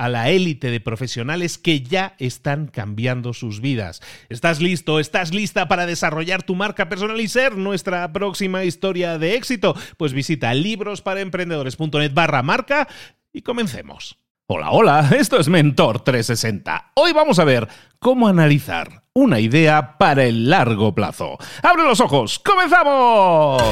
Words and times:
a 0.00 0.08
la 0.08 0.30
élite 0.30 0.70
de 0.70 0.80
profesionales 0.80 1.58
que 1.58 1.82
ya 1.82 2.14
están 2.18 2.68
cambiando 2.68 3.34
sus 3.34 3.60
vidas. 3.60 4.00
¿Estás 4.30 4.62
listo? 4.62 4.98
¿Estás 4.98 5.34
lista 5.34 5.68
para 5.68 5.84
desarrollar 5.84 6.42
tu 6.42 6.54
marca 6.54 6.88
personal 6.88 7.20
y 7.20 7.28
ser 7.28 7.58
nuestra 7.58 8.10
próxima 8.10 8.64
historia 8.64 9.18
de 9.18 9.34
éxito? 9.34 9.76
Pues 9.98 10.14
visita 10.14 10.54
librosparaemprendedores.net 10.54 12.14
barra 12.14 12.42
marca 12.42 12.88
y 13.30 13.42
comencemos. 13.42 14.16
Hola, 14.46 14.70
hola, 14.70 15.10
esto 15.18 15.38
es 15.38 15.48
Mentor 15.48 16.00
360. 16.00 16.92
Hoy 16.94 17.12
vamos 17.12 17.38
a 17.38 17.44
ver 17.44 17.68
cómo 17.98 18.26
analizar 18.26 19.02
una 19.12 19.38
idea 19.38 19.98
para 19.98 20.24
el 20.24 20.48
largo 20.48 20.94
plazo. 20.94 21.36
¡Abre 21.62 21.84
los 21.84 22.00
ojos! 22.00 22.38
¡Comenzamos! 22.38 23.62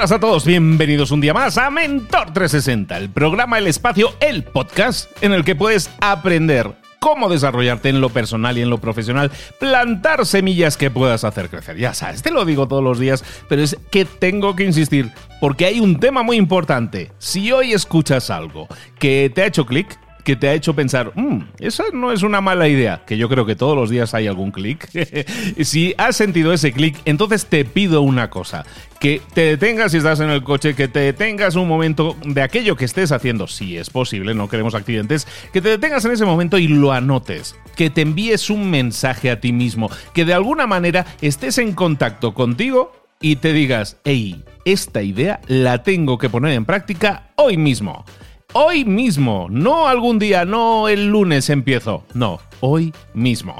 Buenas 0.00 0.12
a 0.12 0.20
todos, 0.20 0.46
bienvenidos 0.46 1.10
un 1.10 1.20
día 1.20 1.34
más 1.34 1.58
a 1.58 1.68
Mentor 1.68 2.32
360, 2.32 2.96
el 2.96 3.10
programa, 3.10 3.58
el 3.58 3.66
espacio, 3.66 4.14
el 4.20 4.44
podcast 4.44 5.10
en 5.22 5.32
el 5.32 5.44
que 5.44 5.54
puedes 5.54 5.90
aprender 6.00 6.74
cómo 7.00 7.28
desarrollarte 7.28 7.90
en 7.90 8.00
lo 8.00 8.08
personal 8.08 8.56
y 8.56 8.62
en 8.62 8.70
lo 8.70 8.78
profesional, 8.78 9.30
plantar 9.58 10.24
semillas 10.24 10.78
que 10.78 10.90
puedas 10.90 11.24
hacer 11.24 11.50
crecer. 11.50 11.76
Ya 11.76 11.92
sabes, 11.92 12.22
te 12.22 12.30
lo 12.30 12.46
digo 12.46 12.66
todos 12.66 12.82
los 12.82 12.98
días, 12.98 13.22
pero 13.46 13.60
es 13.60 13.76
que 13.90 14.06
tengo 14.06 14.56
que 14.56 14.64
insistir 14.64 15.10
porque 15.38 15.66
hay 15.66 15.80
un 15.80 16.00
tema 16.00 16.22
muy 16.22 16.38
importante. 16.38 17.12
Si 17.18 17.52
hoy 17.52 17.74
escuchas 17.74 18.30
algo 18.30 18.68
que 18.98 19.30
te 19.34 19.42
ha 19.42 19.46
hecho 19.46 19.66
clic, 19.66 19.98
que 20.24 20.36
te 20.36 20.48
ha 20.48 20.54
hecho 20.54 20.74
pensar, 20.74 21.12
mmm, 21.14 21.40
esa 21.58 21.84
no 21.92 22.12
es 22.12 22.22
una 22.22 22.40
mala 22.40 22.68
idea, 22.68 23.02
que 23.06 23.16
yo 23.16 23.28
creo 23.28 23.46
que 23.46 23.56
todos 23.56 23.76
los 23.76 23.90
días 23.90 24.14
hay 24.14 24.26
algún 24.26 24.50
clic. 24.50 24.88
si 25.62 25.94
has 25.98 26.16
sentido 26.16 26.52
ese 26.52 26.72
clic, 26.72 26.96
entonces 27.04 27.46
te 27.46 27.64
pido 27.64 28.02
una 28.02 28.30
cosa, 28.30 28.64
que 28.98 29.20
te 29.34 29.42
detengas 29.42 29.92
si 29.92 29.98
estás 29.98 30.20
en 30.20 30.30
el 30.30 30.42
coche, 30.42 30.74
que 30.74 30.88
te 30.88 31.00
detengas 31.00 31.56
un 31.56 31.68
momento 31.68 32.16
de 32.24 32.42
aquello 32.42 32.76
que 32.76 32.84
estés 32.84 33.12
haciendo, 33.12 33.46
si 33.46 33.76
es 33.76 33.90
posible, 33.90 34.34
no 34.34 34.48
queremos 34.48 34.74
accidentes, 34.74 35.26
que 35.52 35.60
te 35.60 35.70
detengas 35.70 36.04
en 36.04 36.12
ese 36.12 36.24
momento 36.24 36.58
y 36.58 36.68
lo 36.68 36.92
anotes, 36.92 37.56
que 37.76 37.90
te 37.90 38.02
envíes 38.02 38.50
un 38.50 38.70
mensaje 38.70 39.30
a 39.30 39.40
ti 39.40 39.52
mismo, 39.52 39.90
que 40.14 40.24
de 40.24 40.34
alguna 40.34 40.66
manera 40.66 41.06
estés 41.20 41.58
en 41.58 41.72
contacto 41.72 42.34
contigo 42.34 42.92
y 43.20 43.36
te 43.36 43.52
digas, 43.52 43.98
hey, 44.04 44.44
esta 44.64 45.02
idea 45.02 45.40
la 45.46 45.82
tengo 45.82 46.18
que 46.18 46.30
poner 46.30 46.52
en 46.52 46.64
práctica 46.64 47.30
hoy 47.36 47.56
mismo 47.56 48.04
hoy 48.52 48.84
mismo, 48.84 49.48
no 49.50 49.88
algún 49.88 50.18
día, 50.18 50.44
no 50.44 50.88
el 50.88 51.08
lunes 51.08 51.50
empiezo, 51.50 52.04
no, 52.14 52.40
hoy 52.60 52.92
mismo. 53.14 53.56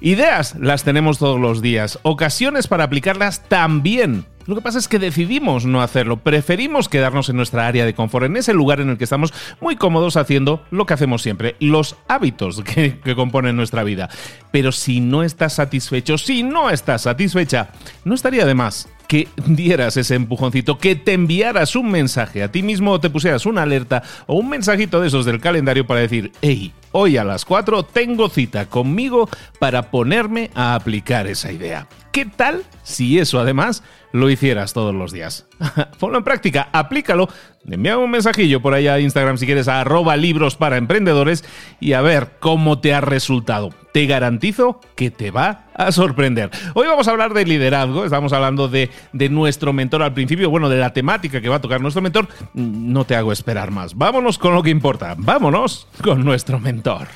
Ideas 0.00 0.54
las 0.60 0.84
tenemos 0.84 1.18
todos 1.18 1.40
los 1.40 1.62
días, 1.62 1.98
ocasiones 2.02 2.66
para 2.66 2.84
aplicarlas 2.84 3.48
también. 3.48 4.26
Lo 4.46 4.54
que 4.54 4.60
pasa 4.60 4.78
es 4.78 4.88
que 4.88 4.98
decidimos 4.98 5.64
no 5.64 5.80
hacerlo, 5.80 6.18
preferimos 6.18 6.90
quedarnos 6.90 7.30
en 7.30 7.36
nuestra 7.36 7.66
área 7.66 7.86
de 7.86 7.94
confort, 7.94 8.26
en 8.26 8.36
ese 8.36 8.52
lugar 8.52 8.80
en 8.80 8.90
el 8.90 8.98
que 8.98 9.04
estamos 9.04 9.32
muy 9.60 9.76
cómodos 9.76 10.18
haciendo 10.18 10.62
lo 10.70 10.84
que 10.84 10.92
hacemos 10.92 11.22
siempre, 11.22 11.56
los 11.60 11.96
hábitos 12.08 12.62
que, 12.62 13.00
componen 13.14 13.56
nuestra 13.56 13.84
vida. 13.84 14.10
Pero 14.50 14.70
si 14.72 15.00
no 15.00 15.22
estás 15.22 15.54
satisfecho, 15.54 16.18
si 16.18 16.42
no 16.42 16.68
estás 16.68 17.02
satisfecha, 17.02 17.70
no 18.04 18.14
estaría 18.14 18.44
de 18.44 18.54
más 18.54 18.88
que 19.06 19.28
dieras 19.46 19.96
ese 19.96 20.14
empujoncito, 20.14 20.78
que 20.78 20.96
te 20.96 21.12
enviaras 21.12 21.76
un 21.76 21.90
mensaje 21.90 22.42
a 22.42 22.50
ti 22.50 22.62
mismo 22.62 22.92
o 22.92 23.00
te 23.00 23.10
pusieras 23.10 23.46
una 23.46 23.62
alerta 23.62 24.02
o 24.26 24.34
un 24.34 24.48
mensajito 24.48 25.00
de 25.00 25.08
esos 25.08 25.24
del 25.24 25.40
calendario 25.40 25.86
para 25.86 26.00
decir, 26.00 26.32
hey, 26.42 26.72
hoy 26.92 27.16
a 27.16 27.24
las 27.24 27.44
4 27.44 27.82
tengo 27.84 28.28
cita 28.28 28.66
conmigo 28.66 29.28
para 29.58 29.90
ponerme 29.90 30.50
a 30.54 30.74
aplicar 30.74 31.26
esa 31.26 31.52
idea. 31.52 31.86
¿Qué 32.12 32.24
tal 32.24 32.62
si 32.82 33.18
eso 33.18 33.40
además 33.40 33.82
lo 34.14 34.30
hicieras 34.30 34.72
todos 34.72 34.94
los 34.94 35.10
días? 35.10 35.48
Ponlo 35.98 36.18
en 36.18 36.24
práctica, 36.24 36.68
aplícalo, 36.72 37.28
envíame 37.68 38.04
un 38.04 38.12
mensajillo 38.12 38.62
por 38.62 38.72
allá 38.72 38.94
a 38.94 39.00
Instagram 39.00 39.38
si 39.38 39.44
quieres 39.44 39.66
a 39.66 39.80
arroba 39.80 40.16
libros 40.16 40.54
para 40.54 40.76
emprendedores 40.76 41.44
y 41.80 41.94
a 41.94 42.00
ver 42.00 42.36
cómo 42.38 42.78
te 42.78 42.94
ha 42.94 43.00
resultado. 43.00 43.70
Te 43.92 44.06
garantizo 44.06 44.80
que 44.94 45.10
te 45.10 45.32
va 45.32 45.66
a 45.74 45.90
sorprender. 45.90 46.50
Hoy 46.74 46.86
vamos 46.86 47.08
a 47.08 47.10
hablar 47.10 47.34
de 47.34 47.44
liderazgo, 47.44 48.04
estamos 48.04 48.32
hablando 48.32 48.68
de, 48.68 48.88
de 49.12 49.28
nuestro 49.28 49.72
mentor 49.72 50.04
al 50.04 50.14
principio, 50.14 50.48
bueno, 50.48 50.68
de 50.68 50.78
la 50.78 50.92
temática 50.92 51.40
que 51.40 51.48
va 51.48 51.56
a 51.56 51.60
tocar 51.60 51.80
nuestro 51.80 52.00
mentor. 52.00 52.28
No 52.54 53.04
te 53.04 53.16
hago 53.16 53.32
esperar 53.32 53.72
más. 53.72 53.96
Vámonos 53.96 54.38
con 54.38 54.54
lo 54.54 54.62
que 54.62 54.70
importa. 54.70 55.16
Vámonos 55.18 55.88
con 56.00 56.24
nuestro 56.24 56.60
mentor. 56.60 57.08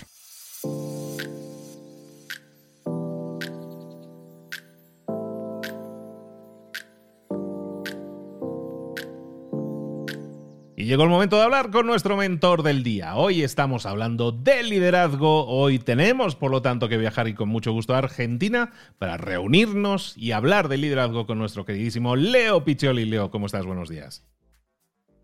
Llegó 10.88 11.02
el 11.02 11.10
momento 11.10 11.36
de 11.36 11.42
hablar 11.42 11.70
con 11.70 11.86
nuestro 11.86 12.16
mentor 12.16 12.62
del 12.62 12.82
día. 12.82 13.14
Hoy 13.14 13.42
estamos 13.42 13.84
hablando 13.84 14.32
de 14.32 14.62
liderazgo. 14.62 15.46
Hoy 15.46 15.78
tenemos, 15.78 16.34
por 16.34 16.50
lo 16.50 16.62
tanto, 16.62 16.88
que 16.88 16.96
viajar 16.96 17.28
y 17.28 17.34
con 17.34 17.50
mucho 17.50 17.72
gusto 17.72 17.94
a 17.94 17.98
Argentina 17.98 18.72
para 18.98 19.18
reunirnos 19.18 20.16
y 20.16 20.32
hablar 20.32 20.68
de 20.68 20.78
liderazgo 20.78 21.26
con 21.26 21.38
nuestro 21.38 21.66
queridísimo 21.66 22.16
Leo 22.16 22.64
Piccioli. 22.64 23.04
Leo, 23.04 23.30
¿cómo 23.30 23.44
estás? 23.44 23.66
Buenos 23.66 23.90
días. 23.90 24.24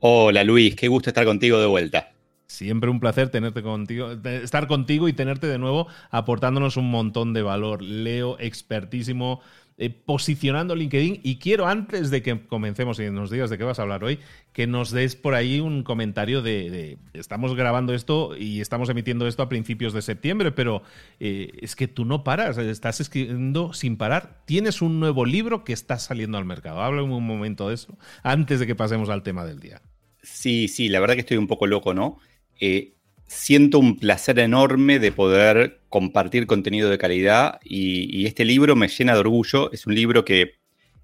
Hola 0.01 0.45
Luis, 0.45 0.77
qué 0.77 0.89
gusto 0.89 1.09
estar 1.09 1.25
contigo 1.25 1.59
de 1.59 1.67
vuelta. 1.67 2.13
Siempre 2.47 2.91
un 2.91 3.01
placer 3.01 3.31
tenerte 3.31 3.63
contigo, 3.63 4.13
estar 4.13 4.67
contigo 4.67 5.09
y 5.09 5.15
tenerte 5.15 5.47
de 5.47 5.57
nuevo 5.57 5.87
aportándonos 6.11 6.77
un 6.77 6.91
montón 6.91 7.33
de 7.33 7.41
valor. 7.41 7.81
Leo, 7.81 8.37
expertísimo, 8.39 9.41
eh, 9.77 9.91
posicionando 9.91 10.77
LinkedIn. 10.77 11.21
Y 11.23 11.39
quiero, 11.39 11.67
antes 11.67 12.11
de 12.11 12.23
que 12.23 12.47
comencemos 12.47 12.99
y 13.01 13.11
nos 13.11 13.31
digas 13.31 13.51
de 13.51 13.59
qué 13.59 13.65
vas 13.65 13.79
a 13.79 13.83
hablar 13.83 14.05
hoy, 14.05 14.21
que 14.53 14.67
nos 14.67 14.93
des 14.93 15.17
por 15.17 15.35
ahí 15.35 15.59
un 15.59 15.83
comentario 15.83 16.43
de, 16.43 16.99
estamos 17.13 17.57
grabando 17.57 17.93
esto 17.93 18.37
y 18.37 18.61
estamos 18.61 18.89
emitiendo 18.89 19.27
esto 19.27 19.43
a 19.43 19.49
principios 19.49 19.93
de 19.93 20.03
septiembre, 20.03 20.53
pero 20.53 20.83
eh, 21.19 21.51
es 21.61 21.75
que 21.75 21.89
tú 21.89 22.05
no 22.05 22.23
paras, 22.23 22.57
estás 22.59 23.01
escribiendo 23.01 23.73
sin 23.73 23.97
parar. 23.97 24.43
Tienes 24.47 24.81
un 24.81 25.01
nuevo 25.01 25.25
libro 25.25 25.65
que 25.65 25.73
está 25.73 25.99
saliendo 25.99 26.39
al 26.39 26.45
mercado. 26.45 26.81
Háblame 26.81 27.13
un 27.13 27.27
momento 27.27 27.69
de 27.69 27.75
eso, 27.75 27.99
antes 28.23 28.61
de 28.61 28.67
que 28.67 28.77
pasemos 28.77 29.09
al 29.09 29.23
tema 29.23 29.45
del 29.45 29.59
día. 29.59 29.83
Sí, 30.23 30.69
sí, 30.69 30.89
la 30.89 31.01
verdad 31.01 31.15
que 31.15 31.21
estoy 31.21 31.37
un 31.37 31.49
poco 31.49 31.67
loco, 31.67 31.93
¿no? 31.93 32.19
Eh, 32.61 32.94
siento 33.27 33.79
un 33.79 33.97
placer 33.97 34.39
enorme 34.39 34.99
de 34.99 35.13
poder 35.13 35.81
compartir 35.89 36.47
contenido 36.47 36.91
de 36.91 36.99
calidad 36.99 37.61
y, 37.65 38.27
este 38.27 38.45
libro 38.45 38.77
me 38.77 38.89
llena 38.89 39.15
de 39.15 39.21
orgullo. 39.21 39.73
Es 39.73 39.87
un 39.87 39.95
libro 39.95 40.25
que 40.25 40.55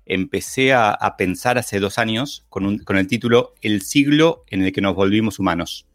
empecé 0.07 0.73
a, 0.73 0.97
pensar 1.17 1.59
hace 1.59 1.81
dos 1.81 1.99
años 1.99 2.45
con, 2.49 2.79
con, 2.79 2.97
el 2.97 3.07
título 3.07 3.55
El 3.63 3.83
siglo 3.83 4.45
en 4.49 4.63
el 4.63 4.73
que 4.73 4.81
nos 4.81 4.95
volvimos 4.95 5.39
humanos. 5.39 5.87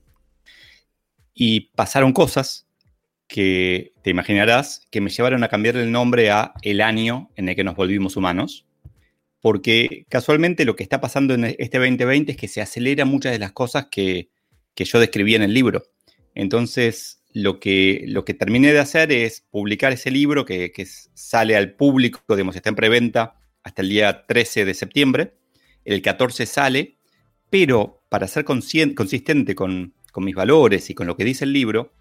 Y 1.34 1.72
pasaron 1.76 2.14
cosas 2.14 2.68
que 3.28 3.94
te 4.04 4.12
imaginarás 4.12 4.86
que 4.92 5.02
me 5.02 5.10
llevaron 5.10 5.44
a 5.44 5.50
cambiar 5.50 5.78
el 5.78 5.92
nombre 5.92 6.32
a 6.32 6.54
El 6.62 6.82
año 6.82 7.30
en 7.36 7.50
el 7.50 7.56
que 7.56 7.64
nos 7.64 7.76
volvimos 7.76 8.16
humanos. 8.16 8.66
Porque 9.42 10.06
casualmente 10.10 10.66
lo 10.66 10.76
que 10.76 10.84
está 10.84 11.02
pasando 11.02 11.34
en 11.34 11.46
este 11.46 11.78
2020 11.78 12.32
es 12.32 12.38
que 12.38 12.48
se 12.48 12.62
acelera 12.62 13.06
muchas 13.06 13.32
de 13.32 13.40
las 13.40 13.52
cosas 13.52 13.88
que, 13.92 14.30
que 14.74 14.86
yo 14.86 15.00
describí 15.00 15.36
en 15.36 15.44
el 15.44 15.54
libro. 15.54 15.84
Entonces, 16.36 17.24
lo 17.34 17.60
que, 17.60 18.04
lo 18.08 18.24
que 18.24 18.34
terminé 18.34 18.72
de 18.72 18.80
hacer 18.80 19.12
es 19.12 19.42
publicar 19.50 19.94
ese 19.94 20.12
libro 20.12 20.46
que, 20.46 20.72
sale 21.14 21.56
al 21.56 21.74
público, 21.74 22.22
digamos, 22.30 22.56
está 22.56 22.70
en 22.70 22.76
preventa 22.76 23.40
hasta 23.64 23.82
el 23.82 23.90
día 23.90 24.26
13 24.28 24.66
de 24.66 24.74
septiembre. 24.74 25.34
El 25.86 26.02
14 26.02 26.46
sale, 26.46 26.98
pero 27.50 28.04
para 28.10 28.28
ser 28.28 28.46
consistente 28.46 29.56
con, 29.56 29.94
con 30.12 30.24
mis 30.24 30.36
valores 30.36 30.90
y 30.90 30.94
con 30.94 31.08
lo 31.08 31.18
que 31.18 31.26
dice 31.26 31.46
el 31.46 31.54
libro, 31.54 31.94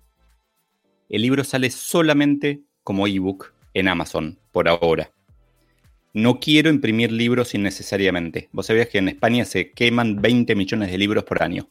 el 1.09 1.23
libro 1.23 1.45
sale 1.45 1.71
solamente 1.71 2.63
como 2.83 3.07
ebook 3.07 3.55
en 3.73 3.89
Amazon 3.89 4.39
por 4.53 4.69
ahora. 4.69 5.11
No 6.13 6.39
quiero 6.39 6.71
imprimir 6.71 7.11
libros 7.11 7.55
innecesariamente. 7.55 8.49
Vos 8.53 8.67
sabías 8.67 8.89
que 8.89 8.99
en 8.99 9.09
España 9.09 9.45
se 9.45 9.73
queman 9.73 10.23
20 10.23 10.55
millones 10.55 10.93
de 10.93 10.99
libros 10.99 11.25
por 11.25 11.43
año. 11.43 11.69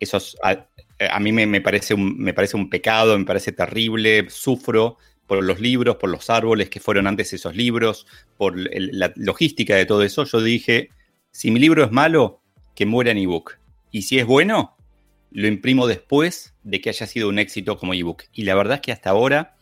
Eso 0.00 0.18
a, 0.42 1.20
mí 1.20 1.32
me, 1.32 1.60
parece 1.60 1.94
un, 1.94 2.18
me 2.18 2.34
parece 2.34 2.56
un 2.56 2.70
pecado, 2.70 3.18
me 3.18 3.24
parece 3.24 3.52
terrible, 3.52 4.26
sufro 4.30 4.98
por 5.26 5.42
los 5.42 5.60
libros, 5.60 5.96
por 5.96 6.10
los 6.10 6.30
árboles 6.30 6.68
que 6.68 6.80
fueron 6.80 7.06
antes 7.06 7.32
esos 7.32 7.56
libros, 7.56 8.06
por 8.36 8.54
la 8.56 9.12
logística 9.16 9.76
de 9.76 9.86
todo 9.86 10.02
eso. 10.02 10.24
Yo 10.24 10.40
dije, 10.40 10.90
si 11.30 11.50
mi 11.50 11.60
libro 11.60 11.84
es 11.84 11.90
malo, 11.90 12.40
que 12.74 12.86
muera 12.86 13.10
en 13.10 13.18
ebook. 13.18 13.58
Y 13.90 14.02
si 14.02 14.18
es 14.18 14.26
bueno, 14.26 14.76
lo 15.30 15.46
imprimo 15.46 15.86
después 15.86 16.54
de 16.62 16.80
que 16.80 16.90
haya 16.90 17.06
sido 17.06 17.28
un 17.28 17.38
éxito 17.38 17.78
como 17.78 17.94
ebook. 17.94 18.24
Y 18.32 18.42
la 18.42 18.54
verdad 18.54 18.76
es 18.76 18.80
que 18.80 18.92
hasta 18.92 19.10
ahora 19.10 19.56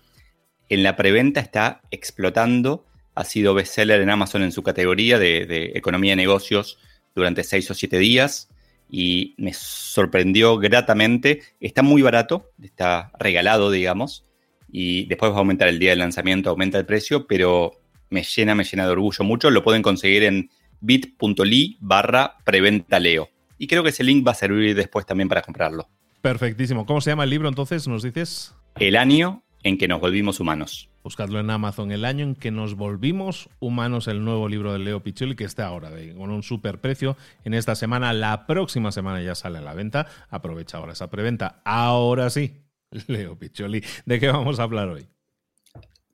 en 0.69 0.82
la 0.82 0.96
preventa 0.96 1.40
está 1.40 1.82
explotando. 1.90 2.86
Ha 3.14 3.25
sido 3.25 3.54
bestseller 3.54 4.00
en 4.00 4.10
Amazon 4.10 4.43
en 4.43 4.52
su 4.52 4.62
categoría 4.62 5.19
de, 5.19 5.46
de 5.46 5.72
economía 5.75 6.12
de 6.12 6.16
negocios 6.16 6.78
durante 7.14 7.44
seis 7.44 7.70
o 7.70 7.75
siete 7.75 7.98
días 7.98 8.48
y 8.90 9.34
me 9.38 9.52
sorprendió 9.54 10.58
gratamente. 10.58 11.42
Está 11.60 11.82
muy 11.82 12.02
barato, 12.02 12.50
está 12.60 13.12
regalado, 13.19 13.70
digamos, 13.70 14.26
y 14.70 15.06
después 15.06 15.31
va 15.32 15.37
a 15.37 15.38
aumentar 15.38 15.69
el 15.69 15.78
día 15.78 15.90
del 15.90 16.00
lanzamiento, 16.00 16.50
aumenta 16.50 16.78
el 16.78 16.87
precio, 16.87 17.26
pero 17.26 17.72
me 18.10 18.22
llena, 18.25 18.54
me 18.54 18.64
llena 18.64 18.84
de 18.84 18.92
orgullo 18.92 19.25
mucho. 19.25 19.50
Lo 19.50 19.62
pueden 19.62 19.82
conseguir 19.82 20.25
en 20.25 20.50
bit.ly 20.81 21.78
barra 21.81 22.37
preventaleo. 22.44 23.31
Y 23.58 23.66
creo 23.66 23.82
que 23.82 23.90
ese 23.90 24.04
link 24.04 24.26
va 24.26 24.32
a 24.32 24.34
servir 24.34 24.75
después 24.75 25.06
también 25.06 25.28
para 25.28 25.43
comprarlo. 25.43 25.88
Perfectísimo. 26.20 26.84
¿Cómo 26.86 27.00
se 27.00 27.10
llama 27.10 27.25
el 27.25 27.31
libro 27.31 27.48
entonces? 27.48 27.86
¿Nos 27.86 28.02
dices? 28.02 28.54
El 28.78 28.96
año 28.96 29.43
en 29.62 29.78
que 29.78 29.88
nos 29.88 30.00
volvimos 30.00 30.40
humanos. 30.40 30.89
Buscadlo 31.02 31.41
en 31.41 31.49
Amazon, 31.49 31.93
el 31.93 32.05
año 32.05 32.25
en 32.25 32.35
que 32.35 32.50
nos 32.50 32.75
volvimos 32.75 33.49
humanos, 33.58 34.06
el 34.06 34.23
nuevo 34.23 34.50
libro 34.50 34.75
de 34.75 34.79
Leo 34.79 35.02
Picholi, 35.02 35.35
que 35.35 35.44
está 35.44 35.67
ahora 35.67 35.91
con 36.14 36.31
un 36.31 36.43
super 36.43 36.79
precio 36.79 37.17
en 37.43 37.55
esta 37.55 37.75
semana. 37.75 38.12
La 38.12 38.47
próxima 38.47 38.93
semana 38.93 39.23
ya 39.23 39.35
sale 39.35 39.58
a 39.58 39.62
la 39.62 39.73
venta. 39.73 40.06
Aprovecha 40.29 40.76
ahora 40.76 40.93
esa 40.93 41.08
preventa. 41.08 41.62
Ahora 41.64 42.29
sí, 42.29 42.61
Leo 43.06 43.38
Picholi, 43.38 43.82
¿de 44.05 44.20
qué 44.20 44.29
vamos 44.29 44.61
a 44.61 44.64
hablar 44.64 44.88
hoy? 44.88 45.06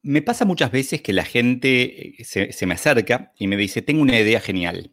Me 0.02 0.22
pasa 0.22 0.44
muchas 0.44 0.70
veces 0.70 1.02
que 1.02 1.12
la 1.12 1.24
gente 1.24 2.20
eh, 2.20 2.24
se, 2.24 2.52
se 2.52 2.66
me 2.66 2.74
acerca 2.74 3.32
y 3.36 3.48
me 3.48 3.56
dice, 3.56 3.82
tengo 3.82 4.02
una 4.02 4.20
idea 4.20 4.40
genial. 4.40 4.92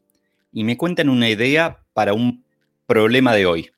Y 0.51 0.63
me 0.63 0.75
cuentan 0.75 1.09
una 1.09 1.29
idea 1.29 1.83
para 1.93 2.13
un 2.13 2.43
problema 2.87 3.35
de 3.35 3.45
hoy. 3.45 3.69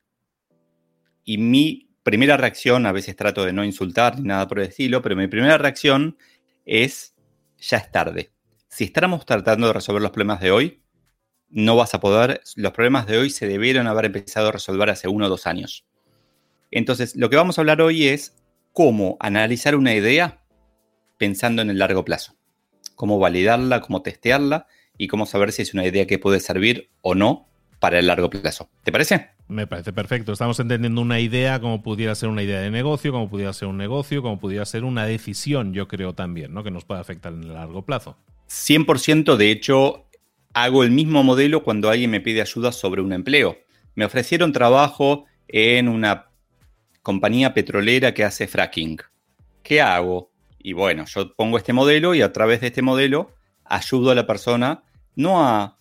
Y 1.26 1.40
mi 1.40 1.85
primera 2.06 2.38
reacción, 2.38 2.86
a 2.86 2.92
veces 2.92 3.16
trato 3.16 3.44
de 3.44 3.52
no 3.52 3.66
insultar 3.66 4.20
ni 4.20 4.28
nada 4.28 4.48
por 4.48 4.60
el 4.60 4.68
estilo, 4.68 5.02
pero 5.02 5.16
mi 5.16 5.28
primera 5.28 5.58
reacción 5.58 6.18
es, 6.64 7.16
ya 7.58 7.78
es 7.78 7.92
tarde. 7.92 8.32
Si 8.68 8.84
estamos 8.84 9.26
tratando 9.26 9.66
de 9.66 9.74
resolver 9.74 10.04
los 10.04 10.12
problemas 10.12 10.40
de 10.40 10.52
hoy, 10.52 10.84
no 11.50 11.76
vas 11.76 11.96
a 11.96 12.00
poder, 12.00 12.42
los 12.58 12.74
problemas 12.74 13.08
de 13.08 13.18
hoy 13.18 13.32
se 13.32 13.48
debieron 13.48 13.88
haber 13.88 14.06
empezado 14.06 14.50
a 14.50 14.52
resolver 14.52 14.92
hace 14.92 15.08
uno 15.08 15.26
o 15.26 15.30
dos 15.30 15.48
años. 15.48 15.88
Entonces, 16.70 17.16
lo 17.16 17.32
que 17.32 17.38
vamos 17.38 17.58
a 17.58 17.62
hablar 17.62 17.82
hoy 17.82 18.08
es 18.08 18.36
cómo 18.72 19.18
analizar 19.20 19.76
una 19.76 19.96
idea 19.96 20.44
pensando 21.18 21.64
en 21.64 21.72
el 21.72 21.80
largo 21.80 22.06
plazo. 22.06 22.38
Cómo 22.94 23.18
validarla, 23.18 23.82
cómo 23.82 24.04
testearla 24.04 24.68
y 24.96 25.08
cómo 25.08 25.26
saber 25.26 25.52
si 25.52 25.64
es 25.64 25.74
una 25.74 25.88
idea 25.88 26.06
que 26.06 26.20
puede 26.20 26.40
servir 26.40 26.92
o 27.02 27.16
no 27.16 27.50
para 27.80 28.00
el 28.00 28.08
largo 28.08 28.30
plazo. 28.30 28.70
¿Te 28.84 28.92
parece? 28.92 29.30
Me 29.48 29.68
parece 29.68 29.94
perfecto. 29.94 30.34
Estamos 30.34 30.60
entendiendo 30.60 31.02
una 31.02 31.20
idea 31.20 31.60
como 31.60 31.84
pudiera 31.84 32.16
ser 32.16 32.30
una 32.30 32.44
idea 32.44 32.60
de 32.60 32.72
negocio, 32.72 33.12
como 33.12 33.30
pudiera 33.30 33.54
ser 33.54 33.68
un 33.68 33.78
negocio, 33.78 34.22
como 34.22 34.40
pudiera 34.40 34.66
ser 34.66 34.84
una 34.84 35.06
decisión, 35.06 35.74
yo 35.74 35.88
creo 35.88 36.14
también, 36.14 36.54
¿no? 36.54 36.64
Que 36.64 36.72
nos 36.72 36.86
puede 36.86 37.02
afectar 37.02 37.34
en 37.34 37.44
el 37.44 37.54
largo 37.54 37.84
plazo. 37.84 38.18
100%, 38.50 39.36
de 39.36 39.52
hecho, 39.52 40.06
hago 40.54 40.84
el 40.84 40.92
mismo 40.92 41.24
modelo 41.24 41.64
cuando 41.64 41.90
alguien 41.90 42.12
me 42.12 42.22
pide 42.22 42.42
ayuda 42.42 42.72
sobre 42.72 43.02
un 43.02 43.14
empleo. 43.14 43.58
Me 43.94 44.06
ofrecieron 44.06 44.52
trabajo 44.52 45.26
en 45.48 45.88
una 45.88 46.30
compañía 47.02 47.54
petrolera 47.54 48.14
que 48.14 48.24
hace 48.24 48.48
fracking. 48.48 48.98
¿Qué 49.62 49.82
hago? 49.82 50.32
Y 50.60 50.74
bueno, 50.74 51.06
yo 51.06 51.36
pongo 51.36 51.58
este 51.58 51.74
modelo 51.74 52.16
y 52.16 52.22
a 52.22 52.34
través 52.34 52.62
de 52.62 52.68
este 52.68 52.82
modelo 52.82 53.36
ayudo 53.64 54.12
a 54.12 54.16
la 54.16 54.26
persona 54.26 54.84
no 55.16 55.44
a, 55.44 55.78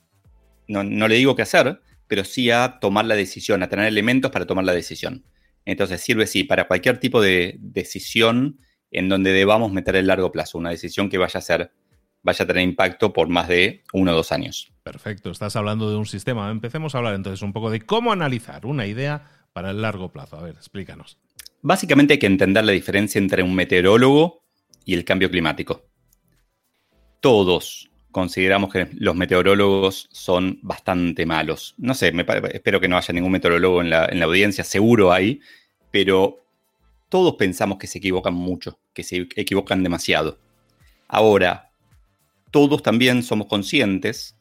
no, 0.69 0.85
no 0.85 1.09
le 1.09 1.17
digo 1.17 1.37
qué 1.37 1.43
hacer, 1.43 1.81
pero 2.07 2.25
sí 2.25 2.51
a 2.51 2.79
tomar 2.81 3.05
la 3.05 3.15
decisión, 3.15 3.63
a 3.63 3.69
tener 3.69 3.87
elementos 3.87 4.31
para 4.31 4.47
tomar 4.47 4.65
la 4.65 4.73
decisión. 4.73 5.25
Entonces 5.65 6.01
sirve, 6.01 6.27
sí, 6.27 6.45
para 6.45 6.67
cualquier 6.67 6.99
tipo 6.99 7.21
de 7.21 7.57
decisión 7.61 8.59
en 8.91 9.09
donde 9.09 9.33
debamos 9.33 9.73
meter 9.73 9.97
el 9.97 10.07
largo 10.07 10.31
plazo, 10.31 10.59
una 10.59 10.71
decisión 10.71 11.09
que 11.09 11.19
vaya 11.19 11.39
a 11.39 11.43
ser, 11.43 11.73
vaya 12.23 12.45
a 12.45 12.47
tener 12.47 12.63
impacto 12.63 13.13
por 13.13 13.29
más 13.29 13.49
de 13.49 13.83
uno 13.93 14.13
o 14.13 14.15
dos 14.15 14.31
años. 14.31 14.73
Perfecto, 14.83 15.31
estás 15.31 15.57
hablando 15.57 15.91
de 15.91 15.97
un 15.97 16.07
sistema. 16.07 16.51
Empecemos 16.51 16.95
a 16.95 16.99
hablar 16.99 17.15
entonces 17.15 17.43
un 17.43 17.53
poco 17.53 17.71
de 17.71 17.81
cómo 17.81 18.13
analizar 18.13 18.67
una 18.67 18.87
idea 18.87 19.25
para 19.53 19.71
el 19.71 19.83
largo 19.83 20.13
plazo. 20.13 20.37
A 20.37 20.43
ver, 20.43 20.55
explícanos. 20.55 21.19
Básicamente 21.63 22.15
hay 22.15 22.19
que 22.19 22.27
entender 22.27 22.65
la 22.65 22.73
diferencia 22.73 23.19
entre 23.19 23.43
un 23.43 23.55
meteorólogo 23.55 24.45
y 24.85 24.95
el 24.95 25.05
cambio 25.05 25.31
climático. 25.31 25.87
Todos 27.21 27.91
consideramos 28.15 28.73
que 28.73 28.87
los 28.93 29.17
meteorólogos 29.17 30.09
son 30.13 30.61
bastante 30.63 31.27
malos. 31.27 31.75
No 31.79 31.95
sé, 31.95 32.15
espero 32.53 32.81
que 32.81 32.87
no 32.87 32.97
haya 32.97 33.13
ningún 33.13 33.33
meteorólogo 33.33 33.83
en 33.83 33.91
la, 33.91 34.07
audiencia, 34.23 34.63
seguro 34.63 35.13
hay, 35.13 35.41
pero 35.91 36.39
todos 37.09 37.35
pensamos 37.35 37.77
que 37.77 37.89
se 37.89 37.99
equivocan 37.99 38.33
mucho, 38.33 38.79
que 38.95 39.03
se 39.03 39.27
equivocan 39.35 39.83
demasiado. 39.83 40.39
Ahora, 41.09 41.73
todos 42.53 42.85
también 42.85 43.25
somos 43.25 43.49
conscientes, 43.49 44.37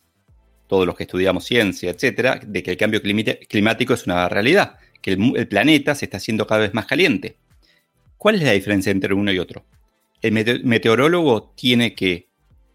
todos 0.68 0.86
los 0.86 0.96
que 0.96 1.03
estudiamos 1.03 1.44
ciencia, 1.44 1.89
etcétera, 1.89 2.39
de 2.46 2.62
que 2.62 2.72
el 2.72 2.77
cambio 2.77 3.01
climático 3.01 3.96
es 3.96 4.06
una 4.06 4.30
realidad, 4.30 4.77
que 5.01 5.13
el, 5.13 5.48
planeta 5.48 5.96
se 5.96 6.06
está 6.06 6.18
haciendo 6.18 6.46
cada 6.46 6.62
vez 6.62 6.75
más 6.75 6.86
caliente. 6.86 7.38
¿Cuál 8.20 8.36
es 8.36 8.44
la 8.44 8.51
diferencia 8.51 8.92
entre 8.92 9.15
uno 9.15 9.32
y 9.32 9.39
otro? 9.39 9.65
El 10.22 10.63
meteorólogo 10.63 11.51
tiene 11.56 11.96
que 11.96 12.33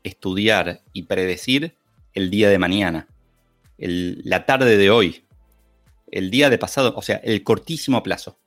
estudiar 0.08 0.82
y 0.92 1.04
predecir 1.04 1.76
el 2.14 2.30
día 2.30 2.48
de 2.50 2.58
mañana, 2.58 3.08
la 3.78 4.44
tarde 4.44 4.76
de 4.76 4.90
hoy, 4.90 5.24
el 6.10 6.30
día 6.30 6.50
de 6.50 6.58
pasado, 6.58 6.94
o 6.96 7.02
sea, 7.02 7.16
el 7.16 7.44
cortísimo 7.44 8.02
plazo. 8.02 8.38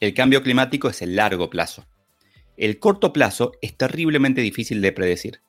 El 0.00 0.14
cambio 0.14 0.42
climático 0.42 0.88
es 0.88 1.02
el 1.02 1.16
largo 1.16 1.50
plazo. 1.50 1.86
El 2.56 2.78
corto 2.78 3.12
plazo 3.12 3.52
es 3.60 3.76
terriblemente 3.76 4.40
difícil 4.40 4.80
de 4.80 4.92
predecir. 4.92 5.40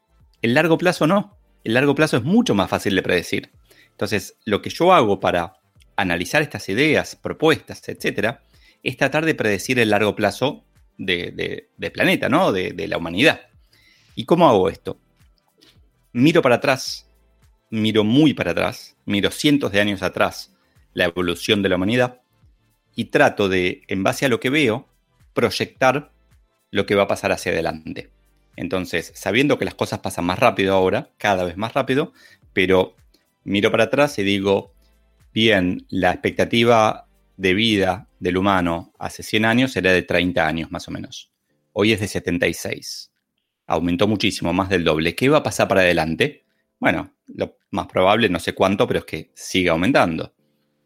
El 0.42 0.54
largo 0.54 0.78
plazo 0.78 1.08
no. 1.08 1.38
El 1.64 1.74
largo 1.74 1.96
plazo 1.96 2.18
es 2.18 2.24
mucho 2.24 2.56
más 2.56 2.70
fácil 2.70 2.96
de 2.96 3.04
predecir. 3.04 3.52
Entonces, 3.92 4.38
lo 4.46 4.62
que 4.62 4.70
yo 4.70 4.94
hago 4.94 5.20
para 5.20 5.54
analizar 5.96 6.42
estas 6.42 6.70
ideas, 6.70 7.16
propuestas, 7.16 7.88
etcétera, 7.88 8.44
es 8.84 8.98
tratar 8.98 9.26
de 9.26 9.36
predecir 9.36 9.80
el 9.80 9.90
largo 9.90 10.16
plazo 10.16 10.66
de, 10.98 11.70
planeta, 11.94 12.30
¿no? 12.30 12.52
De 12.52 12.88
la 12.88 12.98
humanidad. 12.98 13.42
¿Y 14.18 14.26
cómo 14.26 14.50
hago 14.50 14.68
esto? 14.68 15.00
Miro 16.12 16.42
para 16.42 16.56
atrás, 16.56 17.08
miro 17.70 18.04
muy 18.04 18.34
para 18.34 18.50
atrás, 18.50 18.98
miro 19.06 19.30
cientos 19.30 19.72
de 19.72 19.80
años 19.80 20.02
atrás 20.02 20.56
la 20.96 21.06
evolución 21.06 21.62
de 21.62 21.70
la 21.70 21.76
humanidad 21.76 22.22
y 22.96 23.06
trato 23.06 23.48
de, 23.48 23.84
en 23.88 24.02
base 24.02 24.26
a 24.26 24.30
lo 24.30 24.40
que 24.40 24.50
veo, 24.50 24.90
proyectar 25.36 26.12
lo 26.72 26.88
que 26.88 26.96
va 26.96 27.04
a 27.04 27.08
pasar 27.08 27.32
hacia 27.32 27.52
adelante. 27.52 28.10
Entonces, 28.56 29.12
sabiendo 29.14 29.60
que 29.60 29.66
las 29.66 29.76
cosas 29.76 30.00
pasan 30.00 30.26
más 30.26 30.40
rápido 30.40 30.74
ahora, 30.74 31.12
cada 31.20 31.44
vez 31.44 31.56
más 31.56 31.76
rápido, 31.76 32.12
pero 32.54 32.96
miro 33.44 33.70
para 33.70 33.84
atrás 33.84 34.18
y 34.18 34.24
digo, 34.24 34.74
bien, 35.32 35.86
la 35.90 36.10
expectativa 36.10 37.08
de 37.36 37.54
vida 37.54 38.08
del 38.20 38.38
humano 38.38 38.96
hace 38.98 39.22
100 39.22 39.46
años 39.46 39.76
era 39.76 39.92
de 39.92 40.02
30 40.02 40.48
años 40.48 40.72
más 40.72 40.88
o 40.88 40.92
menos. 40.92 41.32
Hoy 41.72 41.94
es 41.94 42.00
de 42.00 42.08
76. 42.08 43.12
Aumentó 43.68 44.08
muchísimo, 44.08 44.54
más 44.54 44.70
del 44.70 44.84
doble. 44.84 45.16
¿Qué 45.16 45.30
va 45.30 45.40
a 45.40 45.44
pasar 45.44 45.68
para 45.68 45.82
adelante? 45.82 46.46
Bueno, 46.80 47.14
lo 47.28 47.58
más 47.72 47.88
probable, 47.88 48.30
no 48.30 48.40
sé 48.40 48.54
cuánto, 48.54 48.88
pero 48.88 49.00
es 49.00 49.06
que 49.06 49.32
sigue 49.36 49.70
aumentando. 49.70 50.34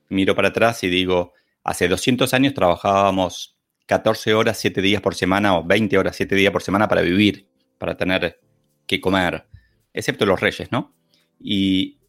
Miro 0.09 0.35
para 0.35 0.49
atrás 0.49 0.83
y 0.83 0.89
digo, 0.89 1.33
hace 1.63 1.87
200 1.87 2.33
años 2.33 2.53
trabajábamos 2.53 3.57
14 3.85 4.33
horas, 4.33 4.57
7 4.57 4.81
días 4.81 5.01
por 5.01 5.15
semana 5.15 5.57
o 5.57 5.63
20 5.63 5.97
horas, 5.97 6.15
7 6.15 6.35
días 6.35 6.51
por 6.51 6.63
semana 6.63 6.87
para 6.87 7.01
vivir, 7.01 7.47
para 7.77 7.95
tener 7.95 8.39
que 8.87 9.01
comer, 9.01 9.45
excepto 9.93 10.25
los 10.25 10.39
reyes, 10.39 10.71
¿no? 10.71 10.95
Y 11.39 11.99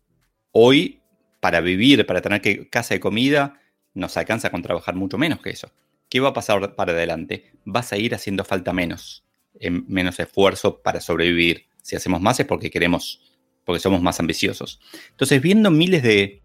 hoy, 0.53 1.03
para 1.41 1.61
vivir, 1.61 2.07
para 2.07 2.21
tener 2.21 2.41
que, 2.41 2.69
casa 2.69 2.95
de 2.95 3.01
comida, 3.01 3.61
nos 3.95 4.17
alcanza 4.17 4.51
con 4.51 4.63
trabajar 4.63 4.95
mucho 4.95 5.19
menos 5.19 5.41
que 5.41 5.51
eso. 5.51 5.73
¿Qué 6.09 6.21
va 6.21 6.31
a 6.31 6.33
pasar 6.35 6.75
para 6.75 6.93
adelante? 6.93 7.53
Vas 7.65 7.93
a 7.93 7.97
ir 7.97 8.15
haciendo 8.15 8.45
falta 8.45 8.73
menos, 8.73 9.25
menos 9.61 10.19
esfuerzo 10.19 10.81
para 10.83 11.01
sobrevivir. 11.01 11.67
Si 11.83 11.97
hacemos 11.97 12.21
más 12.21 12.39
es 12.41 12.47
porque 12.47 12.71
queremos, 12.71 13.21
porque 13.65 13.81
somos 13.81 14.03
más 14.03 14.19
ambiciosos. 14.21 14.81
Entonces, 15.11 15.41
viendo 15.43 15.71
miles 15.71 16.03
de 16.03 16.43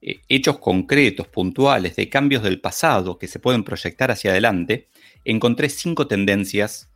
eh, 0.00 0.20
hechos 0.28 0.58
concretos, 0.58 1.28
puntuales, 1.28 1.96
de 1.96 2.08
cambios 2.08 2.42
del 2.42 2.60
pasado 2.60 3.18
que 3.18 3.28
se 3.28 3.38
pueden 3.38 3.64
proyectar 3.64 4.10
hacia 4.10 4.30
adelante, 4.30 4.88
encontré 5.24 5.68
cinco 5.68 6.06
tendencias 6.06 6.90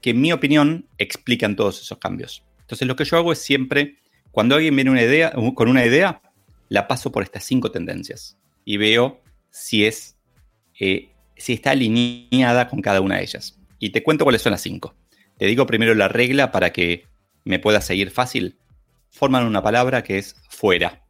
que, 0.00 0.10
en 0.10 0.20
mi 0.20 0.32
opinión, 0.32 0.88
explican 0.98 1.56
todos 1.56 1.80
esos 1.80 1.98
cambios. 1.98 2.44
Entonces, 2.60 2.88
lo 2.88 2.96
que 2.96 3.04
yo 3.04 3.16
hago 3.16 3.32
es 3.32 3.38
siempre, 3.38 3.98
cuando 4.30 4.56
alguien 4.56 4.74
viene 4.74 4.90
una 4.90 5.02
idea, 5.02 5.32
con 5.54 5.68
una 5.68 5.84
idea, 5.84 6.20
la 6.68 6.88
paso 6.88 7.12
por 7.12 7.22
estas 7.22 7.44
cinco 7.44 7.70
tendencias 7.70 8.38
y 8.64 8.78
veo 8.78 9.20
si 9.50 9.84
es 9.84 10.16
eh, 10.80 11.12
si 11.36 11.52
está 11.52 11.72
alineada 11.72 12.68
con 12.68 12.80
cada 12.80 13.00
una 13.00 13.16
de 13.16 13.22
ellas. 13.22 13.58
Y 13.82 13.90
te 13.90 14.04
cuento 14.04 14.24
cuáles 14.24 14.42
son 14.42 14.52
las 14.52 14.60
cinco. 14.60 14.94
Te 15.36 15.46
digo 15.46 15.66
primero 15.66 15.92
la 15.96 16.06
regla 16.06 16.52
para 16.52 16.72
que 16.72 17.08
me 17.42 17.58
pueda 17.58 17.80
seguir 17.80 18.12
fácil. 18.12 18.60
Forman 19.10 19.44
una 19.44 19.60
palabra 19.60 20.04
que 20.04 20.18
es 20.18 20.36
fuera. 20.48 21.04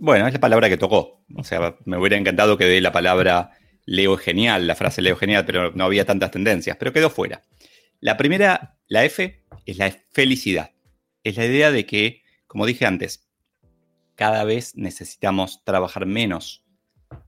Bueno, 0.00 0.26
es 0.26 0.32
la 0.32 0.40
palabra 0.40 0.70
que 0.70 0.78
tocó. 0.78 1.22
O 1.36 1.44
sea, 1.44 1.76
me 1.84 1.98
hubiera 1.98 2.16
encantado 2.16 2.56
que 2.56 2.64
dé 2.64 2.80
la 2.80 2.92
palabra 2.92 3.50
Leo 3.84 4.16
genial, 4.16 4.66
la 4.66 4.74
frase 4.74 5.02
Leo 5.02 5.16
genial, 5.16 5.44
pero 5.44 5.70
no 5.72 5.84
había 5.84 6.06
tantas 6.06 6.30
tendencias, 6.30 6.78
pero 6.78 6.94
quedó 6.94 7.10
fuera. 7.10 7.42
La 8.00 8.16
primera, 8.16 8.78
la 8.86 9.04
F, 9.04 9.44
es 9.66 9.76
la 9.76 9.94
felicidad. 10.10 10.70
Es 11.24 11.36
la 11.36 11.44
idea 11.44 11.70
de 11.70 11.84
que, 11.84 12.22
como 12.46 12.64
dije 12.64 12.86
antes, 12.86 13.28
cada 14.14 14.44
vez 14.44 14.74
necesitamos 14.76 15.62
trabajar 15.62 16.06
menos 16.06 16.64